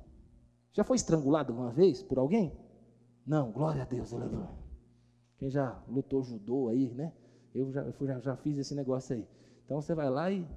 [0.73, 2.57] Já foi estrangulado uma vez por alguém?
[3.25, 4.49] Não, glória a Deus, aleluia.
[5.37, 7.13] Quem já lutou judô aí, né?
[7.53, 9.27] Eu já, já, já fiz esse negócio aí.
[9.65, 10.47] Então você vai lá e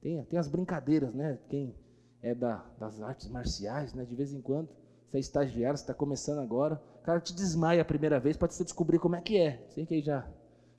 [0.00, 1.38] tem, tem as brincadeiras, né?
[1.48, 1.74] Quem
[2.20, 4.04] é da, das artes marciais, né?
[4.04, 4.68] De vez em quando,
[5.06, 8.50] você é estagiário, você está começando agora, o cara te desmaia a primeira vez para
[8.50, 9.66] você descobrir como é que é.
[9.70, 10.28] Sei que já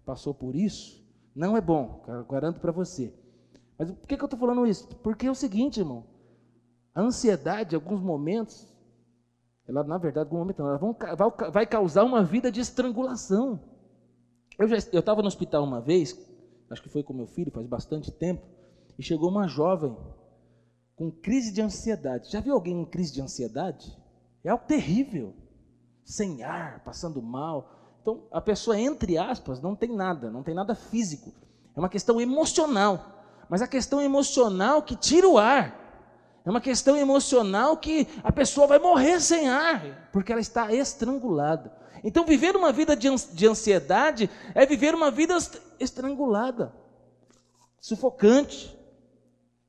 [0.06, 1.04] passou por isso.
[1.36, 3.14] Não é bom, garanto para você.
[3.78, 4.88] Mas por que, que eu estou falando isso?
[4.98, 6.06] Porque é o seguinte, irmão.
[6.96, 8.66] A ansiedade, em alguns momentos,
[9.68, 13.60] ela na verdade, algum momento, ela vai, vai causar uma vida de estrangulação.
[14.58, 16.18] Eu estava no hospital uma vez,
[16.70, 18.42] acho que foi com meu filho, faz bastante tempo,
[18.98, 19.96] e chegou uma jovem
[20.96, 22.32] com crise de ansiedade.
[22.32, 23.98] Já viu alguém em crise de ansiedade?
[24.44, 25.34] É algo terrível.
[26.06, 27.98] Sem ar, passando mal.
[28.02, 31.34] Então, a pessoa, entre aspas, não tem nada, não tem nada físico.
[31.76, 33.26] É uma questão emocional.
[33.50, 35.85] Mas a questão emocional que tira o ar.
[36.46, 41.76] É uma questão emocional que a pessoa vai morrer sem ar, porque ela está estrangulada.
[42.04, 45.36] Então, viver uma vida de ansiedade é viver uma vida
[45.80, 46.72] estrangulada,
[47.82, 48.78] sufocante.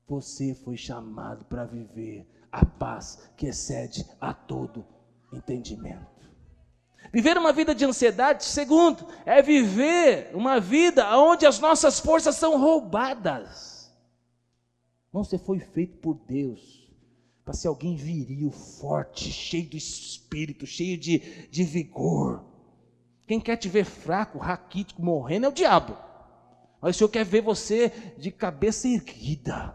[0.07, 4.85] Você foi chamado para viver a paz que excede a todo
[5.33, 6.15] entendimento.
[7.11, 12.61] Viver uma vida de ansiedade, segundo, é viver uma vida onde as nossas forças são
[12.61, 13.76] roubadas.
[15.17, 16.93] Não, você foi feito por Deus
[17.43, 22.45] para ser alguém viril, forte, cheio do espírito, cheio de, de vigor.
[23.27, 25.97] Quem quer te ver fraco, raquítico, morrendo é o diabo.
[26.83, 29.75] Mas o Senhor quer ver você de cabeça erguida.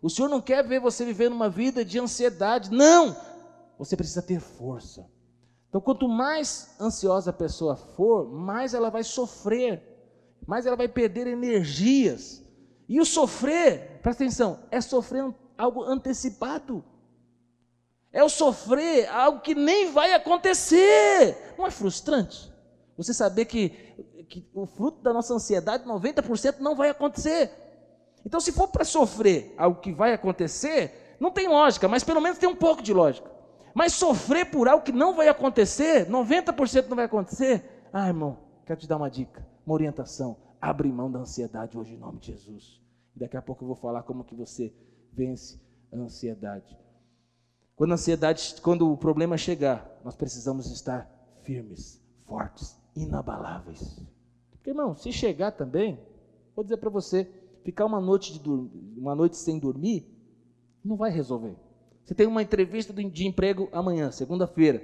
[0.00, 2.70] O Senhor não quer ver você vivendo uma vida de ansiedade.
[2.70, 3.14] Não!
[3.78, 5.06] Você precisa ter força.
[5.68, 9.82] Então, quanto mais ansiosa a pessoa for, mais ela vai sofrer,
[10.46, 12.43] mais ela vai perder energias.
[12.88, 16.84] E o sofrer, presta atenção, é sofrer algo antecipado.
[18.12, 21.54] É o sofrer algo que nem vai acontecer.
[21.58, 22.52] Não é frustrante?
[22.96, 23.70] Você saber que,
[24.28, 27.50] que o fruto da nossa ansiedade, 90% não vai acontecer.
[28.24, 32.38] Então, se for para sofrer algo que vai acontecer, não tem lógica, mas pelo menos
[32.38, 33.30] tem um pouco de lógica.
[33.74, 37.82] Mas sofrer por algo que não vai acontecer, 90% não vai acontecer.
[37.92, 40.36] Ah, irmão, quero te dar uma dica, uma orientação.
[40.64, 42.80] Abre mão da ansiedade hoje em nome de Jesus.
[43.14, 44.72] Daqui a pouco eu vou falar como que você
[45.12, 45.60] vence
[45.92, 46.74] a ansiedade.
[47.76, 51.06] Quando a ansiedade, quando o problema chegar, nós precisamos estar
[51.42, 54.00] firmes, fortes, inabaláveis.
[54.52, 56.00] Porque, irmão, se chegar também,
[56.56, 57.30] vou dizer para você,
[57.62, 60.08] ficar uma noite, de, uma noite sem dormir,
[60.82, 61.56] não vai resolver.
[62.06, 64.82] Você tem uma entrevista de emprego amanhã, segunda-feira.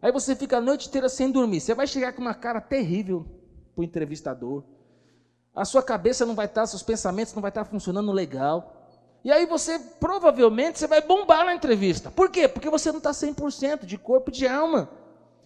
[0.00, 1.60] Aí você fica a noite inteira sem dormir.
[1.60, 3.26] Você vai chegar com uma cara terrível
[3.74, 4.62] para o entrevistador.
[5.54, 8.76] A sua cabeça não vai estar, seus pensamentos não vai estar funcionando legal.
[9.24, 12.10] E aí você, provavelmente, você vai bombar na entrevista.
[12.10, 12.48] Por quê?
[12.48, 14.88] Porque você não está 100% de corpo e de alma.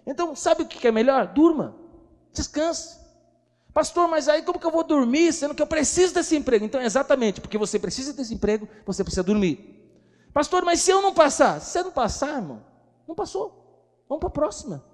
[0.07, 1.27] Então, sabe o que é melhor?
[1.29, 1.75] Durma.
[2.33, 3.05] Descanse.
[3.73, 6.65] Pastor, mas aí como que eu vou dormir, sendo que eu preciso desse emprego?
[6.65, 9.83] Então, exatamente, porque você precisa desse emprego, você precisa dormir.
[10.33, 11.61] Pastor, mas se eu não passar?
[11.61, 12.65] Se você não passar, irmão,
[13.09, 14.05] não passou.
[14.09, 14.85] Vamos para a próxima.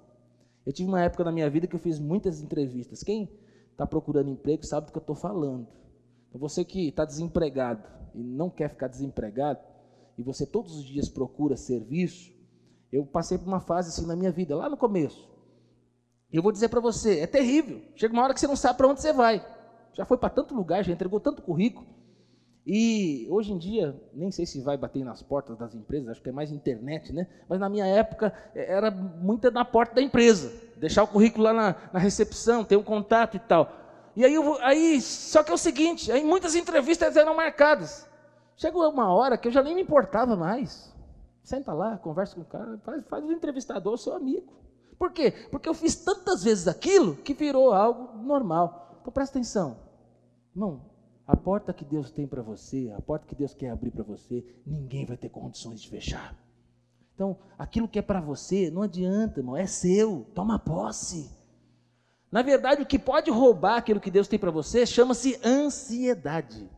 [0.65, 3.03] Eu tive uma época na minha vida que eu fiz muitas entrevistas.
[3.03, 3.29] Quem
[3.71, 5.67] está procurando emprego sabe do que eu estou falando.
[6.29, 9.59] Então, você que está desempregado, e não quer ficar desempregado,
[10.17, 12.31] e você todos os dias procura serviço,
[12.91, 15.29] eu passei por uma fase assim na minha vida, lá no começo.
[16.31, 17.81] E eu vou dizer para você, é terrível.
[17.95, 19.45] Chega uma hora que você não sabe para onde você vai.
[19.93, 21.85] Já foi para tanto lugar, já entregou tanto currículo.
[22.65, 26.29] E hoje em dia, nem sei se vai bater nas portas das empresas, acho que
[26.29, 27.27] é mais internet, né?
[27.49, 30.53] Mas na minha época é, era muito na porta da empresa.
[30.77, 33.71] Deixar o currículo lá na, na recepção, ter um contato e tal.
[34.15, 38.07] E aí, eu, aí, só que é o seguinte, aí muitas entrevistas eram marcadas.
[38.55, 40.93] Chegou uma hora que eu já nem me importava mais.
[41.43, 44.53] Senta lá, conversa com o cara, faz, faz o entrevistador seu amigo.
[44.99, 45.33] Por quê?
[45.49, 48.99] Porque eu fiz tantas vezes aquilo que virou algo normal.
[49.01, 49.79] Então presta atenção.
[50.53, 50.90] Irmão,
[51.31, 54.43] a porta que Deus tem para você, a porta que Deus quer abrir para você,
[54.65, 56.35] ninguém vai ter condições de fechar.
[57.15, 61.31] Então, aquilo que é para você, não adianta, irmão, é seu, toma posse.
[62.29, 66.69] Na verdade, o que pode roubar aquilo que Deus tem para você chama-se ansiedade.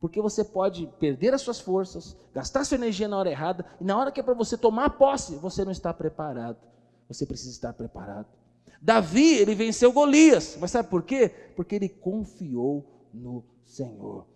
[0.00, 3.98] Porque você pode perder as suas forças, gastar sua energia na hora errada, e na
[3.98, 6.58] hora que é para você tomar posse, você não está preparado.
[7.08, 8.28] Você precisa estar preparado.
[8.80, 11.28] Davi, ele venceu Golias, mas sabe por quê?
[11.56, 14.26] Porque ele confiou no Senhor.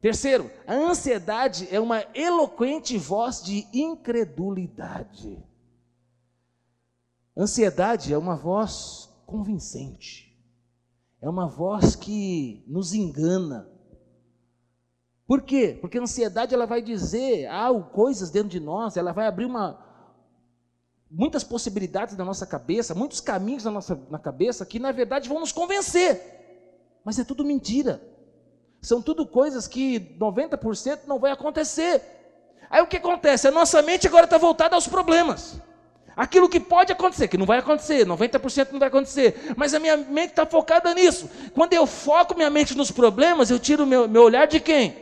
[0.00, 5.40] Terceiro, a ansiedade é uma eloquente voz de incredulidade.
[7.36, 10.36] Ansiedade é uma voz convincente.
[11.20, 13.70] É uma voz que nos engana.
[15.24, 15.78] Por quê?
[15.80, 19.78] Porque a ansiedade ela vai dizer algo, coisas dentro de nós, ela vai abrir uma,
[21.08, 25.38] muitas possibilidades na nossa cabeça, muitos caminhos na nossa na cabeça que na verdade vão
[25.38, 26.20] nos convencer.
[27.04, 28.02] Mas é tudo mentira.
[28.82, 32.02] São tudo coisas que 90% não vai acontecer.
[32.68, 33.46] Aí o que acontece?
[33.46, 35.60] A nossa mente agora está voltada aos problemas.
[36.16, 39.96] Aquilo que pode acontecer, que não vai acontecer, 90% não vai acontecer, mas a minha
[39.96, 41.30] mente está focada nisso.
[41.54, 44.96] Quando eu foco minha mente nos problemas, eu tiro meu, meu olhar de quem?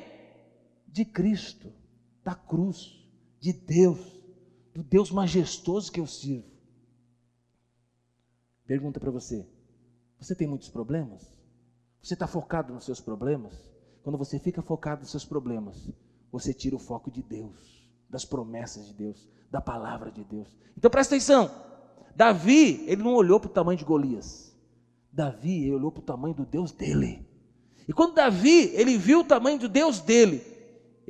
[0.87, 1.73] De Cristo,
[2.23, 3.01] da cruz,
[3.41, 3.99] de Deus,
[4.75, 6.51] do Deus majestoso que eu sirvo.
[8.67, 9.49] Pergunta para você:
[10.21, 11.33] você tem muitos problemas?
[12.03, 13.70] Você está focado nos seus problemas?
[14.03, 15.91] Quando você fica focado nos seus problemas,
[16.33, 20.49] você tira o foco de Deus, das promessas de Deus, da palavra de Deus.
[20.77, 21.51] Então presta atenção:
[22.15, 24.55] Davi, ele não olhou para o tamanho de Golias.
[25.13, 27.27] Davi, ele olhou para o tamanho do Deus dele.
[27.89, 30.39] E quando Davi, ele viu o tamanho do Deus dele,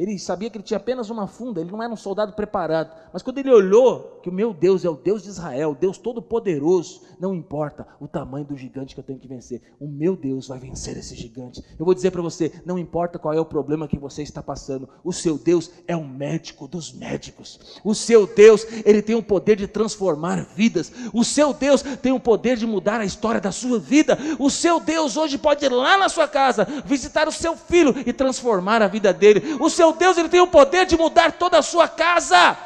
[0.01, 2.91] ele sabia que ele tinha apenas uma funda, ele não era um soldado preparado.
[3.13, 7.03] Mas quando ele olhou que o meu Deus é o Deus de Israel, Deus Todo-Poderoso,
[7.21, 10.59] não importa o tamanho do gigante que eu tenho que vencer, o meu Deus vai
[10.59, 11.63] vencer esse gigante.
[11.79, 14.89] Eu vou dizer para você: não importa qual é o problema que você está passando,
[15.05, 17.81] o seu Deus é o médico dos médicos.
[17.85, 20.91] O seu Deus, ele tem o poder de transformar vidas.
[21.13, 24.17] O seu Deus tem o poder de mudar a história da sua vida.
[24.39, 28.15] O seu Deus hoje pode ir lá na sua casa, visitar o seu filho e
[28.15, 29.59] transformar a vida dele.
[29.61, 32.57] O seu seu Deus, ele tem o poder de mudar toda a sua casa.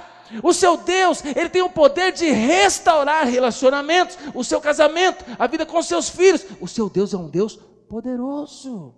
[0.42, 5.64] O seu Deus, ele tem o poder de restaurar relacionamentos, o seu casamento, a vida
[5.64, 6.44] com seus filhos.
[6.60, 7.56] O seu Deus é um Deus
[7.88, 8.94] poderoso.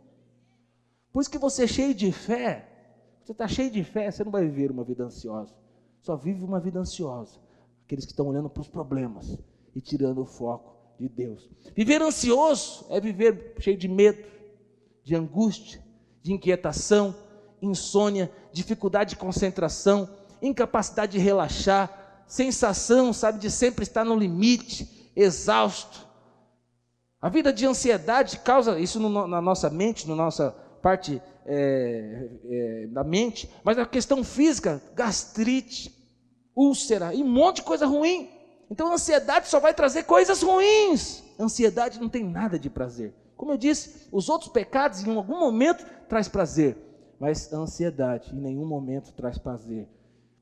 [1.12, 2.68] Por isso que você é cheio de fé,
[3.24, 5.54] você está cheio de fé, você não vai viver uma vida ansiosa.
[6.00, 7.40] Só vive uma vida ansiosa.
[7.84, 9.36] Aqueles que estão olhando para os problemas
[9.74, 11.48] e tirando o foco de Deus.
[11.74, 14.22] Viver ansioso é viver cheio de medo,
[15.02, 15.82] de angústia,
[16.22, 17.14] de inquietação,
[17.66, 20.08] insônia, dificuldade de concentração,
[20.40, 26.06] incapacidade de relaxar, sensação, sabe, de sempre estar no limite, exausto.
[27.20, 30.50] A vida de ansiedade causa isso no, na nossa mente, na nossa
[30.82, 35.94] parte é, é, da mente, mas a questão física, gastrite,
[36.54, 38.30] úlcera e um monte de coisa ruim.
[38.70, 41.22] Então a ansiedade só vai trazer coisas ruins.
[41.38, 43.14] A ansiedade não tem nada de prazer.
[43.36, 46.85] Como eu disse, os outros pecados em algum momento traz prazer
[47.18, 49.88] mas a ansiedade em nenhum momento traz prazer.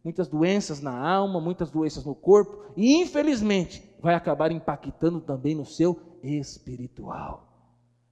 [0.03, 5.65] Muitas doenças na alma, muitas doenças no corpo, e infelizmente vai acabar impactando também no
[5.65, 7.49] seu espiritual.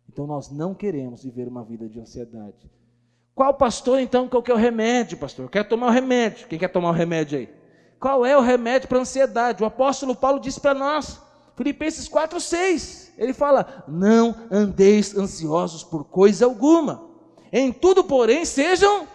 [0.08, 2.70] Então nós não queremos viver uma vida de ansiedade.
[3.34, 5.50] Qual pastor então que é o remédio, pastor?
[5.50, 6.46] Quer tomar o remédio?
[6.48, 7.48] Quem quer tomar o remédio aí?
[7.98, 9.62] Qual é o remédio para a ansiedade?
[9.62, 11.20] O apóstolo Paulo disse para nós,
[11.56, 13.12] Filipenses 4:6.
[13.16, 17.11] Ele fala: "Não andeis ansiosos por coisa alguma,
[17.52, 19.06] em tudo, porém, sejam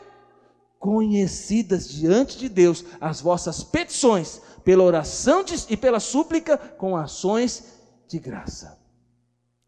[0.80, 7.82] conhecidas diante de Deus as vossas petições, pela oração de, e pela súplica, com ações
[8.08, 8.78] de graça.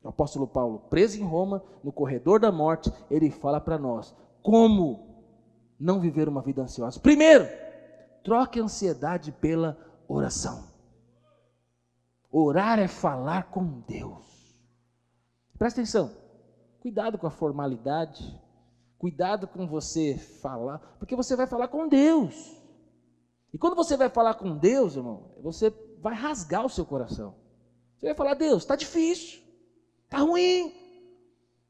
[0.03, 5.25] O apóstolo Paulo, preso em Roma, no corredor da morte, ele fala para nós como
[5.79, 6.99] não viver uma vida ansiosa.
[6.99, 7.47] Primeiro,
[8.23, 10.67] troque a ansiedade pela oração.
[12.31, 14.55] Orar é falar com Deus.
[15.57, 16.11] Presta atenção,
[16.81, 18.39] cuidado com a formalidade,
[18.99, 22.53] Cuidado com você falar, porque você vai falar com Deus.
[23.53, 27.33] E quando você vai falar com Deus, irmão, você vai rasgar o seu coração.
[27.97, 29.39] Você vai falar: Deus, está difícil,
[30.03, 30.73] está ruim,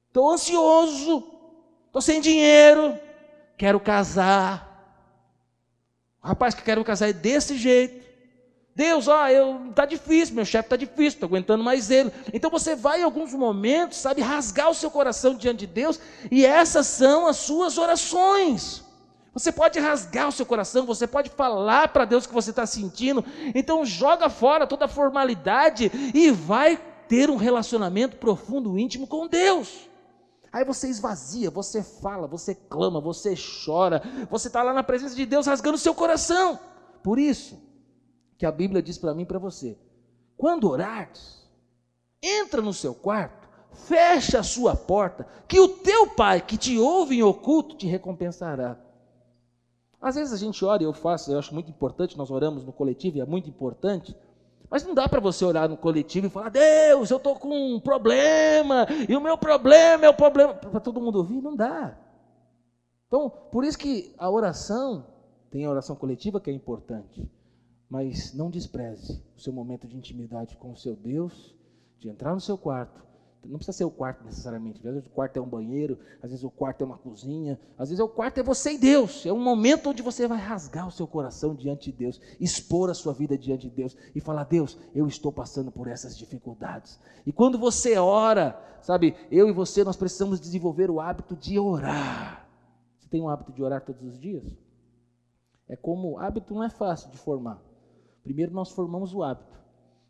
[0.07, 1.23] estou ansioso,
[1.85, 2.97] estou sem dinheiro,
[3.55, 4.67] quero casar.
[6.23, 8.08] O rapaz que quero casar é desse jeito.
[8.79, 12.13] Deus, ó, eu tá difícil, meu chefe tá difícil, estou aguentando mais ele.
[12.31, 15.99] Então você vai em alguns momentos, sabe, rasgar o seu coração diante de Deus,
[16.31, 18.81] e essas são as suas orações.
[19.33, 22.65] Você pode rasgar o seu coração, você pode falar para Deus o que você está
[22.65, 23.23] sentindo.
[23.53, 29.89] Então joga fora toda a formalidade e vai ter um relacionamento profundo, íntimo com Deus.
[30.53, 34.01] Aí você esvazia, você fala, você clama, você chora,
[34.31, 36.57] você está lá na presença de Deus rasgando o seu coração.
[37.03, 37.68] Por isso,
[38.39, 39.77] que a Bíblia diz para mim e para você.
[40.37, 41.45] Quando orares,
[42.23, 47.17] entra no seu quarto, fecha a sua porta, que o teu pai que te ouve
[47.17, 48.79] em oculto te recompensará.
[50.01, 52.71] Às vezes a gente ora e eu faço, eu acho muito importante, nós oramos no
[52.71, 54.15] coletivo e é muito importante,
[54.69, 57.77] mas não dá para você orar no coletivo e falar, Deus, eu estou com um
[57.77, 61.97] problema, e o meu problema é o problema, para todo mundo ouvir, não dá.
[63.05, 65.05] Então, por isso que a oração,
[65.51, 67.29] tem a oração coletiva que é importante,
[67.89, 71.55] mas não despreze o seu momento de intimidade com o seu Deus,
[71.97, 73.09] de entrar no seu quarto.
[73.45, 74.85] Não precisa ser o quarto necessariamente.
[74.85, 77.89] Às vezes o quarto é um banheiro, às vezes o quarto é uma cozinha, às
[77.89, 79.25] vezes o quarto é você e Deus.
[79.25, 82.93] É um momento onde você vai rasgar o seu coração diante de Deus, expor a
[82.93, 86.99] sua vida diante de Deus e falar: Deus, eu estou passando por essas dificuldades.
[87.25, 92.45] E quando você ora, sabe, eu e você, nós precisamos desenvolver o hábito de orar.
[92.99, 94.43] Você tem um hábito de orar todos os dias?
[95.67, 97.68] É como hábito não é fácil de formar.
[98.29, 99.59] Primeiro nós formamos o hábito,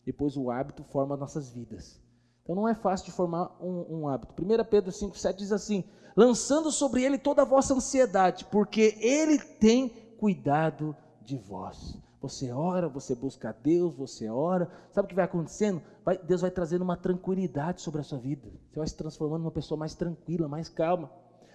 [0.05, 2.01] depois o hábito forma nossas vidas.
[2.43, 4.33] Então não é fácil de formar um, um hábito.
[4.37, 5.85] 1 Pedro 5,7 diz assim:
[6.17, 9.87] lançando sobre ele toda a vossa ansiedade, porque ele tem
[10.19, 11.97] cuidado de vós.
[12.21, 14.69] Você ora, você busca a Deus, você ora.
[14.91, 15.81] Sabe o que vai acontecendo?
[16.03, 18.51] Vai, Deus vai trazendo uma tranquilidade sobre a sua vida.
[18.69, 21.09] Você vai se transformando numa pessoa mais tranquila, mais calma.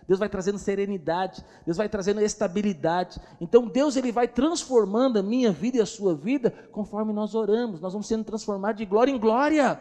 [0.06, 3.20] Deus vai trazendo serenidade, Deus vai trazendo estabilidade.
[3.40, 7.80] Então Deus ele vai transformando a minha vida e a sua vida conforme nós oramos.
[7.80, 9.80] Nós vamos sendo transformados de glória em glória.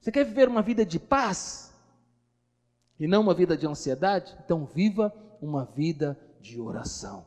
[0.00, 1.72] Você quer viver uma vida de paz
[2.98, 4.36] e não uma vida de ansiedade?
[4.44, 7.24] Então viva uma vida de oração.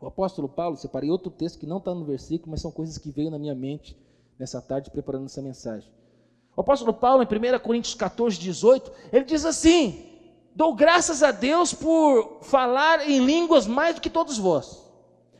[0.00, 3.10] O apóstolo Paulo, separei outro texto que não está no versículo, mas são coisas que
[3.10, 3.96] veio na minha mente
[4.36, 5.88] nessa tarde preparando essa mensagem.
[6.56, 10.11] O apóstolo Paulo, em 1 Coríntios 14, 18, ele diz assim:
[10.54, 14.82] Dou graças a Deus por falar em línguas mais do que todos vós.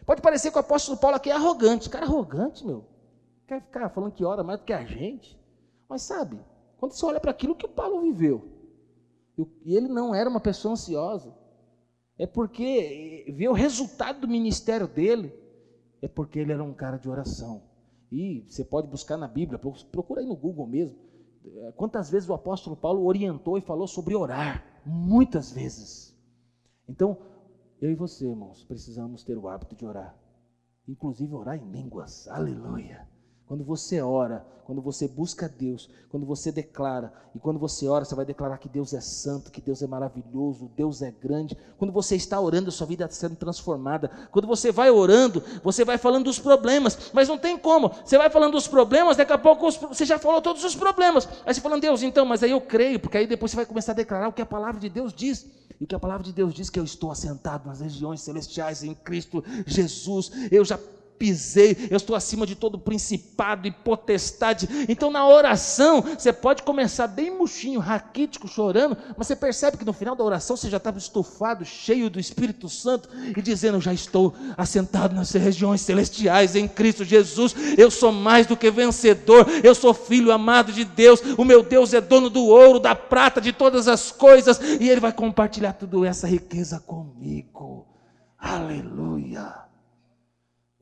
[0.07, 1.91] Pode parecer que o apóstolo Paulo aqui é arrogante.
[1.91, 2.85] Cara, arrogante, meu.
[3.47, 5.39] Quer ficar falando que ora mais do que a gente.
[5.89, 6.41] Mas sabe,
[6.79, 8.49] quando você olha para aquilo que o Paulo viveu,
[9.65, 11.35] e ele não era uma pessoa ansiosa,
[12.19, 15.35] é porque vê o resultado do ministério dele,
[16.01, 17.63] é porque ele era um cara de oração.
[18.11, 19.61] E você pode buscar na Bíblia,
[19.91, 20.99] procura aí no Google mesmo.
[21.77, 24.72] Quantas vezes o apóstolo Paulo orientou e falou sobre orar?
[24.85, 26.17] Muitas vezes.
[26.89, 27.17] Então,
[27.81, 30.17] eu e você, irmãos, precisamos ter o hábito de orar.
[30.89, 32.29] Inclusive orar em línguas.
[32.29, 33.09] Aleluia.
[33.53, 38.15] Quando você ora, quando você busca Deus, quando você declara, e quando você ora, você
[38.15, 41.55] vai declarar que Deus é santo, que Deus é maravilhoso, Deus é grande.
[41.77, 44.11] Quando você está orando, a sua vida está sendo transformada.
[44.31, 47.93] Quando você vai orando, você vai falando dos problemas, mas não tem como.
[48.03, 51.29] Você vai falando dos problemas, daqui a pouco você já falou todos os problemas.
[51.45, 53.93] Aí você fala, Deus, então, mas aí eu creio, porque aí depois você vai começar
[53.93, 55.47] a declarar o que a palavra de Deus diz.
[55.79, 58.83] E o que a palavra de Deus diz que eu estou assentado nas regiões celestiais
[58.83, 60.31] em Cristo Jesus.
[60.51, 60.79] Eu já
[61.23, 64.69] pisei, eu estou acima de todo principado e potestade.
[64.89, 69.93] Então, na oração, você pode começar bem murchinho, raquítico, chorando, mas você percebe que no
[69.93, 74.35] final da oração você já estava estufado, cheio do Espírito Santo e dizendo: Já estou
[74.57, 79.95] assentado nas regiões celestiais em Cristo Jesus, eu sou mais do que vencedor, eu sou
[79.95, 83.87] filho amado de Deus, o meu Deus é dono do ouro, da prata, de todas
[83.87, 87.87] as coisas, e Ele vai compartilhar toda essa riqueza comigo.
[88.41, 89.62] Aleluia.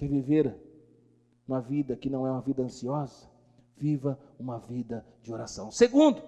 [0.00, 0.56] Quer viver
[1.46, 3.28] uma vida que não é uma vida ansiosa?
[3.76, 5.70] Viva uma vida de oração.
[5.70, 6.22] Segundo,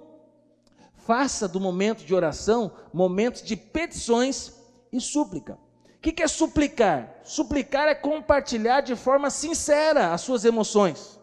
[0.93, 4.53] faça do momento de oração momentos de petições
[4.93, 5.59] e súplica.
[5.97, 7.19] O que é suplicar?
[7.25, 11.19] Suplicar é compartilhar de forma sincera as suas emoções.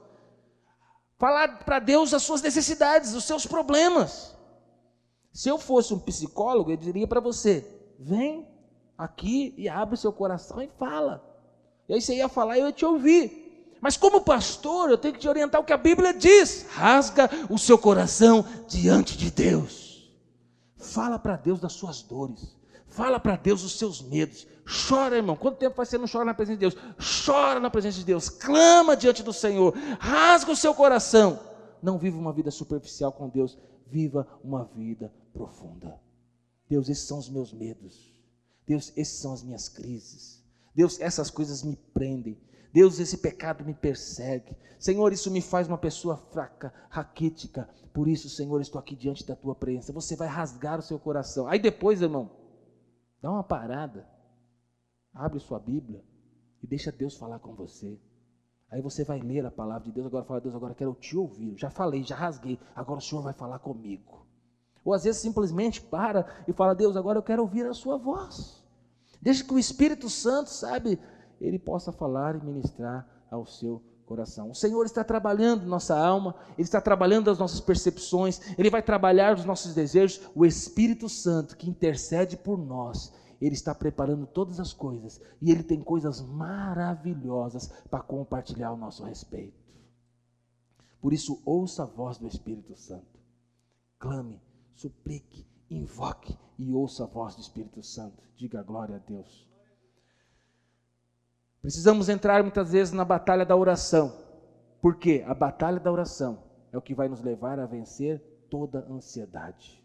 [1.20, 4.36] Falar para Deus as suas necessidades, os seus problemas.
[5.32, 8.48] Se eu fosse um psicólogo, eu diria para você: vem
[8.98, 11.29] aqui e abre seu coração e fala.
[11.90, 13.76] E aí você ia falar e eu ia te ouvir.
[13.82, 16.68] Mas como pastor, eu tenho que te orientar o que a Bíblia diz.
[16.70, 20.14] Rasga o seu coração diante de Deus.
[20.78, 22.56] Fala para Deus das suas dores.
[22.88, 24.48] Fala para Deus os seus medos.
[24.88, 25.36] Chora, irmão.
[25.36, 26.78] Quanto tempo vai você não chora na presença de Deus?
[27.26, 28.30] Chora na presença de Deus.
[28.30, 29.74] Clama diante do Senhor.
[30.00, 31.40] Rasga o seu coração.
[31.82, 33.58] Não viva uma vida superficial com Deus.
[33.88, 36.00] Viva uma vida profunda.
[36.70, 38.14] Deus, esses são os meus medos.
[38.68, 40.39] Deus, esses são as minhas crises.
[40.74, 42.38] Deus, essas coisas me prendem.
[42.72, 44.56] Deus, esse pecado me persegue.
[44.80, 47.68] Senhor, isso me faz uma pessoa fraca, raquítica.
[47.94, 49.92] Por isso, Senhor, estou aqui diante da tua presença.
[49.92, 51.48] Você vai rasgar o seu coração.
[51.48, 52.32] Aí depois, irmão,
[53.22, 54.08] dá uma parada.
[55.14, 56.04] Abre sua Bíblia
[56.62, 58.00] e deixa Deus falar com você.
[58.72, 60.06] Aí você vai ler a palavra de Deus.
[60.06, 61.58] Agora fala, Deus, agora quero te ouvir.
[61.58, 62.60] Já falei, já rasguei.
[62.76, 64.28] Agora o Senhor vai falar comigo.
[64.86, 68.59] Ou às vezes simplesmente para e fala, Deus, agora eu quero ouvir a sua voz.
[69.22, 71.00] Deixe que o Espírito Santo, sabe,
[71.40, 74.50] ele possa falar e ministrar ao seu coração.
[74.50, 79.36] O Senhor está trabalhando nossa alma, Ele está trabalhando as nossas percepções, Ele vai trabalhar
[79.36, 80.20] os nossos desejos.
[80.34, 85.62] O Espírito Santo que intercede por nós, Ele está preparando todas as coisas e Ele
[85.62, 89.60] tem coisas maravilhosas para compartilhar ao nosso respeito.
[91.00, 93.20] Por isso, ouça a voz do Espírito Santo,
[93.98, 94.42] clame,
[94.74, 98.24] suplique, invoque e ouça a voz do Espírito Santo.
[98.36, 99.48] Diga glória a Deus.
[101.62, 104.14] Precisamos entrar muitas vezes na batalha da oração.
[104.82, 106.42] Porque a batalha da oração
[106.72, 109.84] é o que vai nos levar a vencer toda ansiedade.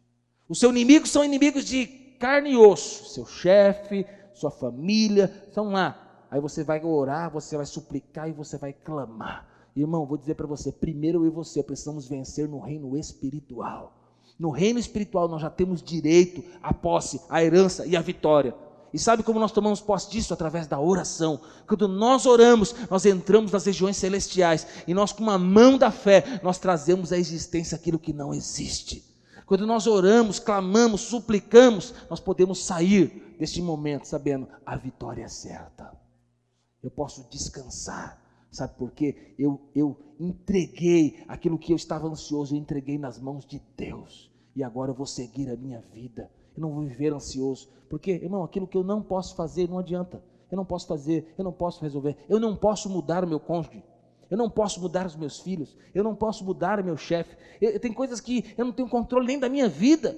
[0.49, 1.87] Os seus inimigos são inimigos de
[2.19, 6.27] carne e osso, seu chefe, sua família, estão lá.
[6.31, 9.49] Aí você vai orar, você vai suplicar e você vai clamar.
[9.75, 14.04] Irmão, vou dizer para você, primeiro eu e você precisamos vencer no reino espiritual.
[14.39, 18.55] No reino espiritual nós já temos direito à posse, à herança e à vitória.
[18.93, 20.33] E sabe como nós tomamos posse disso?
[20.33, 21.41] Através da oração.
[21.67, 26.41] Quando nós oramos, nós entramos nas regiões celestiais e nós, com uma mão da fé,
[26.45, 29.05] nós trazemos à existência aquilo que não existe.
[29.47, 35.93] Quando nós oramos, clamamos, suplicamos, nós podemos sair deste momento sabendo a vitória é certa.
[36.83, 38.24] eu posso descansar.
[38.55, 39.35] Sabe por quê?
[39.37, 44.33] Eu, eu entreguei aquilo que eu estava ansioso, eu entreguei nas mãos de Deus.
[44.55, 46.31] E agora eu vou seguir a minha vida.
[46.57, 47.69] Eu não vou viver ansioso.
[47.91, 50.23] Porque, irmão, aquilo que eu não posso fazer não adianta.
[50.53, 52.17] Eu não posso fazer, eu não posso resolver.
[52.29, 53.83] Eu não posso mudar o meu cônjuge.
[54.31, 55.77] Eu não posso mudar os meus filhos.
[55.93, 57.37] Eu não posso mudar o meu chefe.
[57.81, 60.17] Tem coisas que eu não tenho controle nem da minha vida.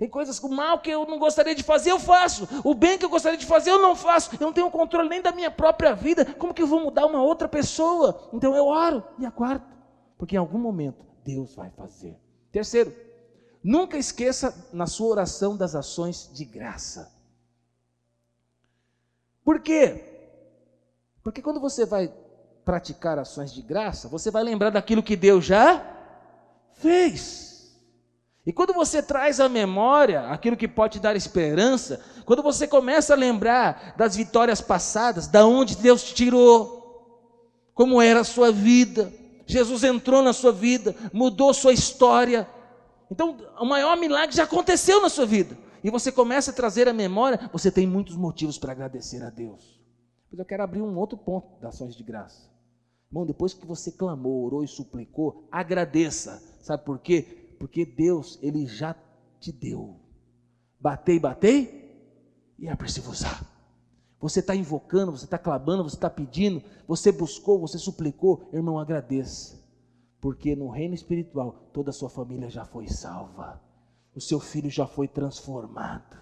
[0.00, 2.48] Tem coisas, o mal que eu não gostaria de fazer, eu faço.
[2.64, 4.34] O bem que eu gostaria de fazer, eu não faço.
[4.34, 6.24] Eu não tenho controle nem da minha própria vida.
[6.24, 8.30] Como que eu vou mudar uma outra pessoa?
[8.32, 9.66] Então eu oro e aguardo.
[10.16, 12.18] Porque em algum momento Deus vai fazer.
[12.50, 12.96] Terceiro,
[13.62, 17.14] nunca esqueça na sua oração das ações de graça.
[19.44, 20.02] Por quê?
[21.22, 22.10] Porque quando você vai
[22.64, 25.84] praticar ações de graça, você vai lembrar daquilo que Deus já
[26.72, 27.49] fez.
[28.46, 33.12] E quando você traz à memória aquilo que pode te dar esperança, quando você começa
[33.12, 36.80] a lembrar das vitórias passadas, da onde Deus te tirou,
[37.74, 39.12] como era a sua vida,
[39.46, 42.48] Jesus entrou na sua vida, mudou sua história.
[43.10, 45.56] Então, o maior milagre já aconteceu na sua vida.
[45.82, 49.80] E você começa a trazer à memória, você tem muitos motivos para agradecer a Deus.
[50.30, 52.48] Mas eu quero abrir um outro ponto das ações de graça.
[53.10, 56.40] Bom, depois que você clamou, orou e suplicou, agradeça.
[56.60, 57.39] Sabe por quê?
[57.60, 58.96] Porque Deus, Ele já
[59.38, 60.00] te deu.
[60.80, 63.22] Batei, batei, e abre-se-vos.
[64.18, 69.60] Você está invocando, você está clamando, você está pedindo, você buscou, você suplicou, irmão, agradeça.
[70.22, 73.60] Porque no reino espiritual, toda a sua família já foi salva,
[74.14, 76.16] o seu filho já foi transformado,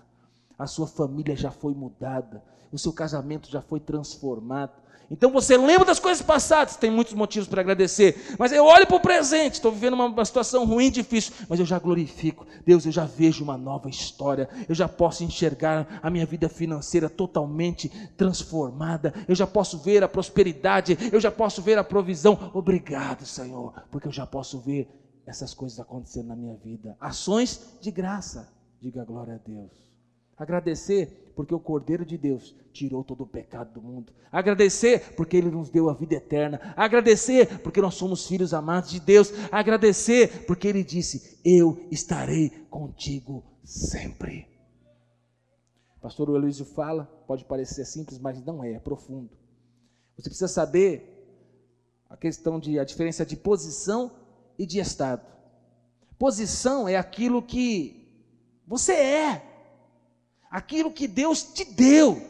[0.59, 4.72] a sua família já foi mudada, o seu casamento já foi transformado,
[5.11, 8.36] então você lembra das coisas passadas, tem muitos motivos para agradecer.
[8.38, 11.64] Mas eu olho para o presente, estou vivendo uma, uma, situação ruim, difícil, mas eu
[11.64, 12.46] já glorifico.
[12.66, 14.48] Deus, eu já vejo uma nova história.
[14.68, 19.14] Eu já posso enxergar a minha vida financeira totalmente transformada.
[19.26, 22.50] Eu já posso ver a prosperidade, eu já posso ver a provisão.
[22.52, 24.88] Obrigado, Senhor, porque eu já posso ver
[25.26, 26.96] essas coisas acontecendo na minha vida.
[27.00, 28.52] Ações de graça.
[28.80, 29.88] Diga glória a Deus.
[30.39, 34.12] Agradecer porque o Cordeiro de Deus tirou todo o pecado do mundo.
[34.30, 36.74] Agradecer porque Ele nos deu a vida eterna.
[36.76, 39.32] Agradecer porque nós somos filhos amados de Deus.
[39.51, 44.49] Agradecer porque Ele disse: Eu estarei contigo sempre.
[46.01, 49.30] Pastor Luizio fala, pode parecer simples, mas não é, é profundo.
[50.16, 51.14] Você precisa saber
[52.09, 54.12] a questão de a diferença de posição
[54.59, 55.26] e de estado.
[56.18, 58.09] Posição é aquilo que
[58.66, 59.47] você é
[60.51, 62.22] aquilo que Deus te deu,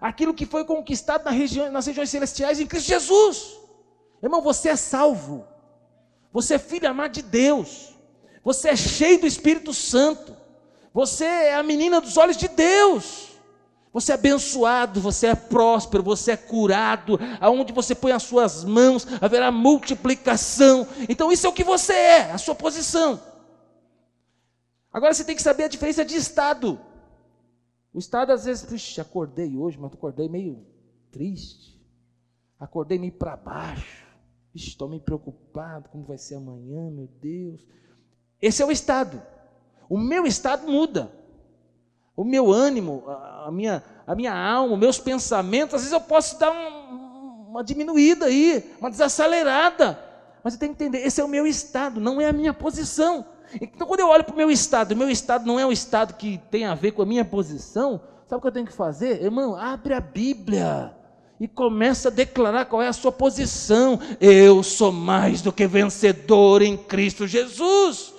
[0.00, 3.58] aquilo que foi conquistado nas regiões, nas regiões celestiais em Cristo Jesus.
[4.22, 5.46] Irmão, você é salvo,
[6.32, 7.94] você é filho amado de Deus,
[8.42, 10.36] você é cheio do Espírito Santo,
[10.92, 13.30] você é a menina dos olhos de Deus.
[13.92, 19.04] Você é abençoado, você é próspero, você é curado, aonde você põe as suas mãos,
[19.20, 20.86] haverá multiplicação.
[21.08, 23.20] Então, isso é o que você é, a sua posição.
[24.92, 26.80] Agora você tem que saber a diferença de estado.
[27.92, 30.64] O estado às vezes, puxa, acordei hoje, mas acordei meio
[31.10, 31.80] triste.
[32.58, 34.06] Acordei meio para baixo.
[34.54, 37.64] Estou meio preocupado, como vai ser amanhã, meu Deus.
[38.40, 39.20] Esse é o estado.
[39.88, 41.10] O meu estado muda.
[42.16, 46.50] O meu ânimo, a minha, a minha alma, meus pensamentos, às vezes eu posso dar
[46.50, 49.98] um, uma diminuída aí, uma desacelerada.
[50.42, 53.24] Mas eu tenho que entender, esse é o meu estado, não é a minha posição.
[53.60, 56.14] Então, quando eu olho para o meu estado, o meu estado não é um estado
[56.14, 59.22] que tem a ver com a minha posição, sabe o que eu tenho que fazer?
[59.22, 60.94] Irmão, abre a Bíblia
[61.40, 63.98] e começa a declarar qual é a sua posição.
[64.20, 68.12] Eu sou mais do que vencedor em Cristo Jesus.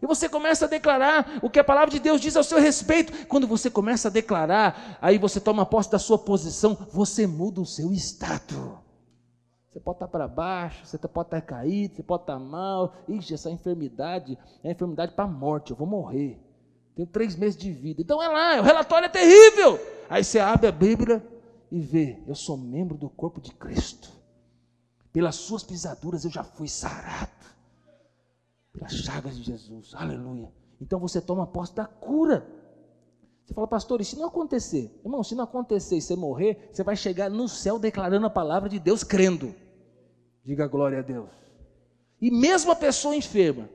[0.00, 3.26] E você começa a declarar o que a palavra de Deus diz ao seu respeito.
[3.26, 7.66] Quando você começa a declarar, aí você toma posse da sua posição, você muda o
[7.66, 8.78] seu estado.
[9.78, 12.96] Você pode estar para baixo, você pode estar caído, você pode estar mal.
[13.06, 16.36] Ixi, essa enfermidade é enfermidade para a morte, eu vou morrer.
[16.96, 18.02] Tenho três meses de vida.
[18.02, 19.78] Então é lá, o relatório é terrível.
[20.10, 21.24] Aí você abre a Bíblia
[21.70, 24.10] e vê: eu sou membro do corpo de Cristo.
[25.12, 27.30] Pelas suas pisaduras eu já fui sarado.
[28.72, 29.94] Pelas chagas de Jesus.
[29.94, 30.52] Aleluia.
[30.80, 32.44] Então você toma posse da cura.
[33.46, 35.00] Você fala, pastor, e se não acontecer?
[35.04, 38.68] Irmão, se não acontecer e você morrer, você vai chegar no céu declarando a palavra
[38.68, 39.54] de Deus, crendo.
[40.48, 41.28] Diga glória a Deus.
[42.22, 43.68] E mesmo a pessoa enferma,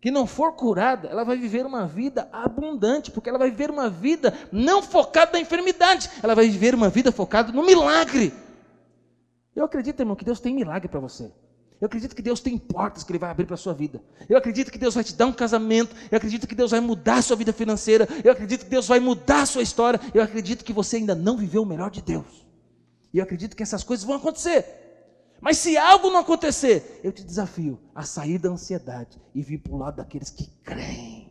[0.00, 3.90] que não for curada, ela vai viver uma vida abundante, porque ela vai viver uma
[3.90, 8.32] vida não focada na enfermidade, ela vai viver uma vida focada no milagre.
[9.56, 11.32] Eu acredito, irmão, que Deus tem milagre para você.
[11.80, 14.00] Eu acredito que Deus tem portas que Ele vai abrir para a sua vida.
[14.28, 15.96] Eu acredito que Deus vai te dar um casamento.
[16.12, 18.06] Eu acredito que Deus vai mudar a sua vida financeira.
[18.22, 20.00] Eu acredito que Deus vai mudar a sua história.
[20.14, 22.46] Eu acredito que você ainda não viveu o melhor de Deus.
[23.12, 24.87] E eu acredito que essas coisas vão acontecer.
[25.40, 29.72] Mas se algo não acontecer, eu te desafio a sair da ansiedade e vir para
[29.72, 31.28] o lado daqueles que creem.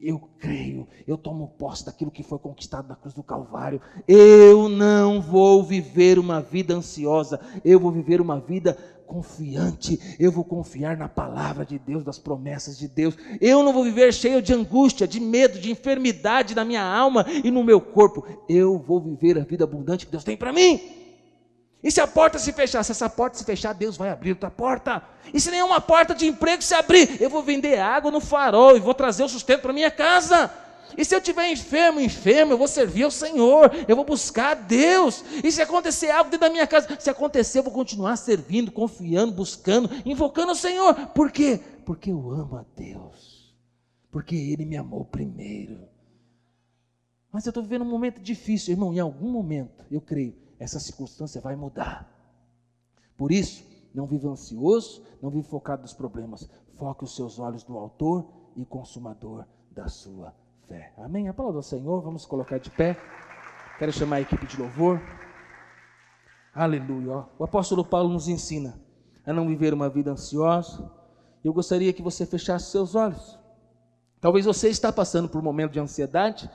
[0.00, 3.82] Eu creio, eu tomo posse daquilo que foi conquistado na cruz do Calvário.
[4.08, 10.44] Eu não vou viver uma vida ansiosa, eu vou viver uma vida confiante, eu vou
[10.44, 13.14] confiar na palavra de Deus, das promessas de Deus.
[13.40, 17.50] Eu não vou viver cheio de angústia, de medo, de enfermidade na minha alma e
[17.50, 18.24] no meu corpo.
[18.48, 20.99] Eu vou viver a vida abundante que Deus tem para mim.
[21.82, 22.82] E se a porta se fechar?
[22.82, 25.02] Se essa porta se fechar, Deus vai abrir outra porta.
[25.32, 28.80] E se nenhuma porta de emprego se abrir, eu vou vender água no farol e
[28.80, 30.50] vou trazer o sustento para minha casa.
[30.96, 34.54] E se eu estiver enfermo, enfermo, eu vou servir ao Senhor, eu vou buscar a
[34.54, 35.24] Deus.
[35.42, 39.32] E se acontecer algo dentro da minha casa, se acontecer, eu vou continuar servindo, confiando,
[39.32, 40.94] buscando, invocando o Senhor.
[41.08, 41.60] Por quê?
[41.86, 43.54] Porque eu amo a Deus.
[44.10, 45.88] Porque Ele me amou primeiro.
[47.32, 48.92] Mas eu estou vivendo um momento difícil, irmão.
[48.92, 52.06] Em algum momento, eu creio, essa circunstância vai mudar.
[53.16, 56.48] Por isso, não viva ansioso, não viva focado nos problemas.
[56.76, 60.34] Foque os seus olhos no Autor e Consumador da sua
[60.68, 60.92] fé.
[60.98, 61.28] Amém?
[61.28, 62.96] A palavra do Senhor, vamos colocar de pé.
[63.78, 65.00] Quero chamar a equipe de louvor.
[66.54, 67.24] Aleluia.
[67.38, 68.78] O apóstolo Paulo nos ensina
[69.24, 70.90] a não viver uma vida ansiosa.
[71.42, 73.38] Eu gostaria que você fechasse seus olhos.
[74.20, 76.50] Talvez você está passando por um momento de ansiedade,